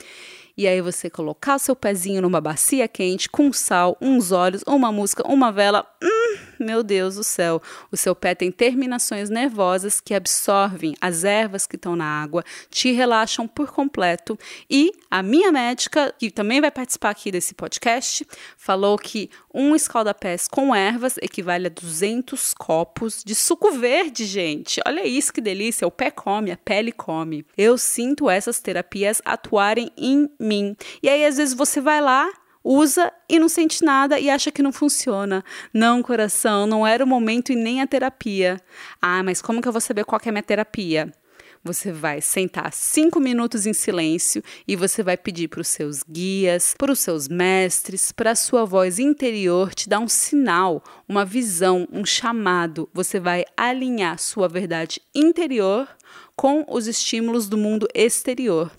e 0.57 0.67
aí 0.67 0.81
você 0.81 1.09
colocar 1.09 1.55
o 1.55 1.59
seu 1.61 1.77
pezinho 1.77 2.21
numa 2.21 2.41
bacia 2.41 2.89
quente 2.89 3.29
com 3.29 3.53
sal, 3.53 3.97
uns 4.01 4.33
óleos, 4.33 4.65
uma 4.67 4.91
música, 4.91 5.27
uma 5.29 5.53
vela. 5.53 5.87
Hum, 6.03 6.39
meu 6.59 6.83
Deus 6.83 7.17
do 7.17 7.25
céu. 7.25 7.61
O 7.91 7.97
seu 7.97 8.15
pé 8.15 8.35
tem 8.35 8.51
terminações 8.51 9.31
nervosas 9.31 10.01
que 10.01 10.15
absorvem 10.15 10.95
as 11.01 11.25
ervas 11.25 11.67
que 11.67 11.77
estão 11.77 11.97
na 11.97 12.05
água, 12.05 12.45
te 12.71 12.93
relaxam 12.93 13.47
por 13.47 13.73
completo. 13.73 14.39
E 14.69 14.93
a 15.11 15.23
minha 15.23 15.51
médica, 15.53 16.15
que 16.19 16.31
também 16.31 16.61
vai 16.61 16.71
participar 16.71 17.11
aqui 17.11 17.31
desse 17.31 17.55
podcast, 17.55 18.27
falou 18.57 18.99
que 18.99 19.31
um 19.53 19.75
escaldapés 19.75 20.49
com 20.49 20.75
ervas 20.75 21.17
equivale 21.19 21.67
a 21.67 21.71
200 21.71 22.55
copos 22.55 23.23
de 23.25 23.35
suco 23.35 23.71
verde, 23.73 24.25
gente. 24.25 24.81
Olha 24.87 25.07
isso 25.07 25.33
que 25.33 25.41
delícia. 25.41 25.87
O 25.87 25.91
pé 25.91 26.11
come, 26.11 26.51
a 26.51 26.57
pele 26.57 26.93
come. 26.93 27.47
Eu 27.57 27.79
sinto 27.79 28.29
essas 28.29 28.61
terapias 28.61 29.23
atuarem 29.25 29.91
em 29.97 30.29
mim. 30.39 30.77
E 31.03 31.09
aí, 31.09 31.25
às 31.25 31.37
vezes, 31.37 31.55
você 31.55 31.81
vai 31.81 32.01
lá 32.01 32.31
usa 32.65 33.13
e 33.29 33.39
não 33.39 33.49
sente 33.49 33.85
nada 33.85 34.19
e 34.19 34.31
acha 34.31 34.51
que 34.51 34.63
não 34.63 34.73
funciona. 34.73 35.45
Não, 35.73 36.03
coração, 36.03 36.67
não 36.67 36.87
era 36.87 37.05
o 37.05 37.07
momento 37.07 37.53
e 37.53 37.57
nem 37.57 37.83
a 37.83 37.87
terapia. 37.87 38.59
Ah, 39.01 39.23
mas 39.23 39.43
como 39.43 39.61
que 39.61 39.69
eu 39.69 39.73
vou 39.73 39.81
saber 39.81 40.05
qual 40.05 40.21
é 40.25 40.29
a 40.31 40.33
minha 40.33 40.43
terapia? 40.43 41.13
Você 41.67 41.91
vai 41.91 42.21
sentar 42.21 42.71
cinco 42.75 43.19
minutos 43.19 43.65
em 43.65 43.73
silêncio 43.73 44.43
e 44.69 44.77
você 44.77 45.03
vai 45.03 45.17
pedir 45.17 45.49
para 45.49 45.63
os 45.63 45.69
seus 45.69 46.03
guias, 46.03 46.75
para 46.77 46.93
os 46.93 47.01
seus 47.01 47.27
mestres, 47.27 48.13
para 48.13 48.33
a 48.33 48.35
sua 48.35 48.67
voz 48.67 48.99
interior 48.99 49.75
te 49.75 49.89
dar 49.89 49.99
um 49.99 50.09
sinal, 50.09 50.85
uma 51.09 51.25
visão, 51.25 51.89
um 51.91 52.05
chamado. 52.05 52.87
Você 52.93 53.19
vai 53.19 53.47
alinhar 53.57 54.19
sua 54.19 54.47
verdade 54.47 55.01
interior 55.15 55.89
com 56.37 56.67
os 56.69 56.87
estímulos 56.87 57.49
do 57.49 57.57
mundo 57.57 57.89
exterior. 57.95 58.71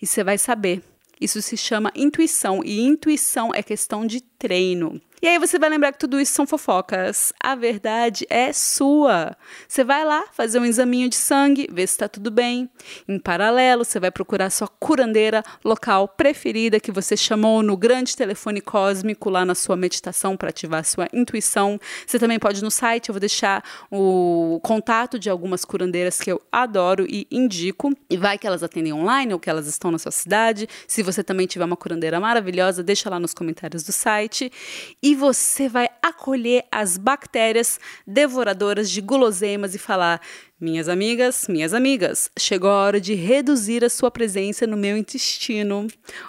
E 0.00 0.06
você 0.06 0.22
vai 0.22 0.38
saber 0.38 0.80
isso 1.20 1.40
se 1.42 1.56
chama 1.56 1.92
intuição, 1.94 2.62
e 2.64 2.80
intuição 2.80 3.50
é 3.54 3.62
questão 3.62 4.06
de 4.06 4.20
treino. 4.20 5.00
E 5.20 5.26
aí 5.26 5.38
você 5.38 5.58
vai 5.58 5.68
lembrar 5.68 5.92
que 5.92 5.98
tudo 5.98 6.20
isso 6.20 6.32
são 6.32 6.46
fofocas. 6.46 7.32
A 7.40 7.54
verdade 7.56 8.24
é 8.30 8.52
sua. 8.52 9.36
Você 9.66 9.82
vai 9.82 10.04
lá 10.04 10.24
fazer 10.32 10.60
um 10.60 10.64
examinho 10.64 11.08
de 11.08 11.16
sangue, 11.16 11.68
ver 11.72 11.86
se 11.88 11.94
está 11.94 12.08
tudo 12.08 12.30
bem. 12.30 12.70
Em 13.08 13.18
paralelo, 13.18 13.84
você 13.84 13.98
vai 13.98 14.12
procurar 14.12 14.50
sua 14.50 14.68
curandeira 14.68 15.42
local 15.64 16.06
preferida 16.06 16.78
que 16.78 16.92
você 16.92 17.16
chamou 17.16 17.62
no 17.62 17.76
grande 17.76 18.16
telefone 18.16 18.60
cósmico 18.60 19.28
lá 19.28 19.44
na 19.44 19.54
sua 19.54 19.76
meditação 19.76 20.36
para 20.36 20.50
ativar 20.50 20.84
sua 20.84 21.08
intuição. 21.12 21.80
Você 22.06 22.18
também 22.18 22.38
pode 22.38 22.60
ir 22.60 22.64
no 22.64 22.70
site, 22.70 23.08
eu 23.08 23.12
vou 23.12 23.20
deixar 23.20 23.64
o 23.90 24.60
contato 24.62 25.18
de 25.18 25.28
algumas 25.28 25.64
curandeiras 25.64 26.20
que 26.20 26.30
eu 26.30 26.40
adoro 26.52 27.04
e 27.08 27.26
indico. 27.30 27.92
E 28.08 28.16
vai 28.16 28.38
que 28.38 28.46
elas 28.46 28.62
atendem 28.62 28.92
online 28.92 29.32
ou 29.32 29.40
que 29.40 29.50
elas 29.50 29.66
estão 29.66 29.90
na 29.90 29.98
sua 29.98 30.12
cidade. 30.12 30.68
Se 30.86 31.02
você 31.02 31.24
também 31.24 31.46
tiver 31.48 31.64
uma 31.64 31.76
curandeira 31.76 32.20
maravilhosa, 32.20 32.84
deixa 32.84 33.10
lá 33.10 33.18
nos 33.18 33.34
comentários 33.34 33.82
do 33.82 33.90
site 33.90 34.52
e 35.08 35.14
você 35.14 35.70
vai 35.70 35.88
acolher 36.02 36.66
as 36.70 36.98
bactérias 36.98 37.80
devoradoras 38.06 38.90
de 38.90 39.00
guloseimas 39.00 39.74
e 39.74 39.78
falar: 39.78 40.20
minhas 40.60 40.86
amigas, 40.86 41.46
minhas 41.48 41.72
amigas, 41.72 42.30
chegou 42.38 42.68
a 42.68 42.84
hora 42.84 43.00
de 43.00 43.14
reduzir 43.14 43.82
a 43.82 43.88
sua 43.88 44.10
presença 44.10 44.66
no 44.66 44.76
meu 44.76 44.98
intestino. 44.98 45.86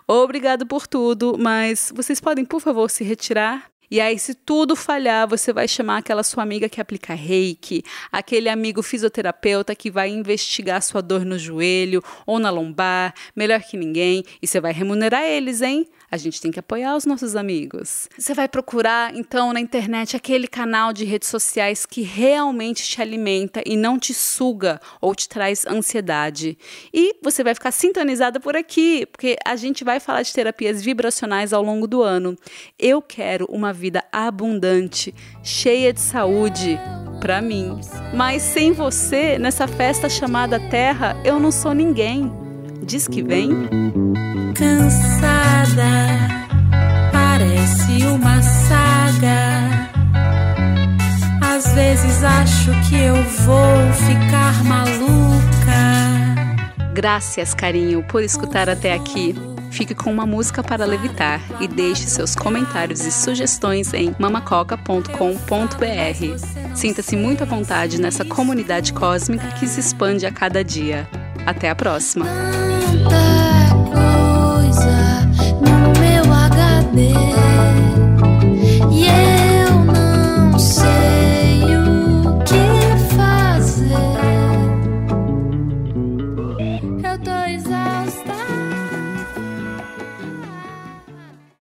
Obrigado 0.08 0.66
por 0.66 0.88
tudo, 0.88 1.36
mas 1.38 1.92
vocês 1.94 2.22
podem, 2.22 2.46
por 2.46 2.62
favor, 2.62 2.90
se 2.90 3.04
retirar? 3.04 3.70
E 3.92 4.00
aí, 4.00 4.20
se 4.20 4.34
tudo 4.34 4.76
falhar, 4.76 5.28
você 5.28 5.52
vai 5.52 5.68
chamar 5.68 5.98
aquela 5.98 6.24
sua 6.24 6.44
amiga 6.44 6.70
que 6.70 6.80
aplica 6.80 7.14
reiki, 7.14 7.84
aquele 8.12 8.50
amigo 8.50 8.84
fisioterapeuta 8.84 9.76
que 9.76 9.90
vai 9.90 10.10
investigar 10.10 10.82
sua 10.82 11.02
dor 11.02 11.26
no 11.26 11.38
joelho 11.40 12.04
ou 12.26 12.40
na 12.40 12.50
lombar, 12.50 13.14
melhor 13.36 13.62
que 13.62 13.78
ninguém, 13.78 14.24
e 14.42 14.48
você 14.48 14.60
vai 14.60 14.72
remunerar 14.72 15.24
eles, 15.24 15.62
hein? 15.62 15.88
A 16.12 16.18
gente 16.18 16.42
tem 16.42 16.52
que 16.52 16.60
apoiar 16.60 16.96
os 16.96 17.06
nossos 17.06 17.36
amigos. 17.36 18.10
Você 18.18 18.34
vai 18.34 18.48
procurar, 18.48 19.16
então, 19.16 19.54
na 19.54 19.60
internet 19.60 20.16
aquele 20.16 20.48
canal 20.48 20.92
de 20.92 21.06
redes 21.06 21.30
sociais 21.30 21.86
que 21.86 22.02
realmente 22.02 22.84
te 22.84 23.00
alimenta 23.00 23.62
e 23.64 23.78
não 23.78 24.00
te 24.00 24.12
suga 24.14 24.80
ou 25.00 25.14
te 25.14 25.30
traz 25.30 25.68
ansiedade. 25.68 26.58
E 26.92 27.16
você 27.22 27.44
vai 27.44 27.54
ficar 27.54 27.72
sintonizada 27.72 28.40
por 28.40 28.56
aqui, 28.56 29.06
porque 29.06 29.38
a 29.46 29.56
gente 29.56 29.84
vai 29.84 30.00
falar 30.00 30.24
de 30.24 30.34
terapias 30.34 30.82
vibracionais 30.82 31.54
ao 31.54 31.62
longo 31.62 31.88
do 31.88 32.02
ano. 32.02 32.36
Eu 32.80 33.04
quero 33.04 33.46
uma 33.46 33.72
vida 33.80 34.04
abundante, 34.12 35.16
cheia 35.42 35.94
de 35.94 36.02
saúde 36.02 36.78
para 37.22 37.42
mim. 37.42 37.80
Mas 38.14 38.42
sem 38.42 38.74
você, 38.74 39.40
nessa 39.40 39.68
festa 39.68 40.10
chamada 40.10 40.60
Terra, 40.60 41.16
eu 41.24 41.40
não 41.40 41.52
sou 41.52 41.74
ninguém. 41.74 42.32
Diz 42.84 43.08
que 43.08 43.24
vem. 43.24 43.50
Cansada, 44.54 45.90
parece 47.12 48.06
uma 48.06 48.42
saga. 48.42 49.70
Às 51.42 51.74
vezes 51.74 52.24
acho 52.24 52.72
que 52.90 52.96
eu 52.96 53.16
vou 53.16 53.94
ficar 53.94 54.64
maluca. 54.66 55.40
Graças, 56.94 57.54
carinho, 57.54 58.04
por 58.04 58.22
escutar 58.24 58.70
até 58.70 58.94
aqui. 58.94 59.34
Fique 59.72 59.94
com 59.94 60.12
uma 60.12 60.26
música 60.26 60.64
para 60.64 60.86
levitar 60.86 61.42
e 61.62 61.68
deixe 61.68 62.08
seus 62.08 62.36
comentários 62.36 63.06
e 63.06 63.12
sugestões 63.12 63.94
em 63.94 64.16
mamacoca.com.br. 64.18 66.76
Sinta-se 66.76 67.16
muito 67.16 67.44
à 67.44 67.46
vontade 67.46 68.00
nessa 68.00 68.26
comunidade 68.26 68.94
cósmica 68.94 69.48
que 69.52 69.68
se 69.68 69.80
expande 69.80 70.26
a 70.26 70.32
cada 70.32 70.64
dia. 70.64 71.08
Até 71.46 71.70
a 71.70 71.76
próxima! 71.76 72.26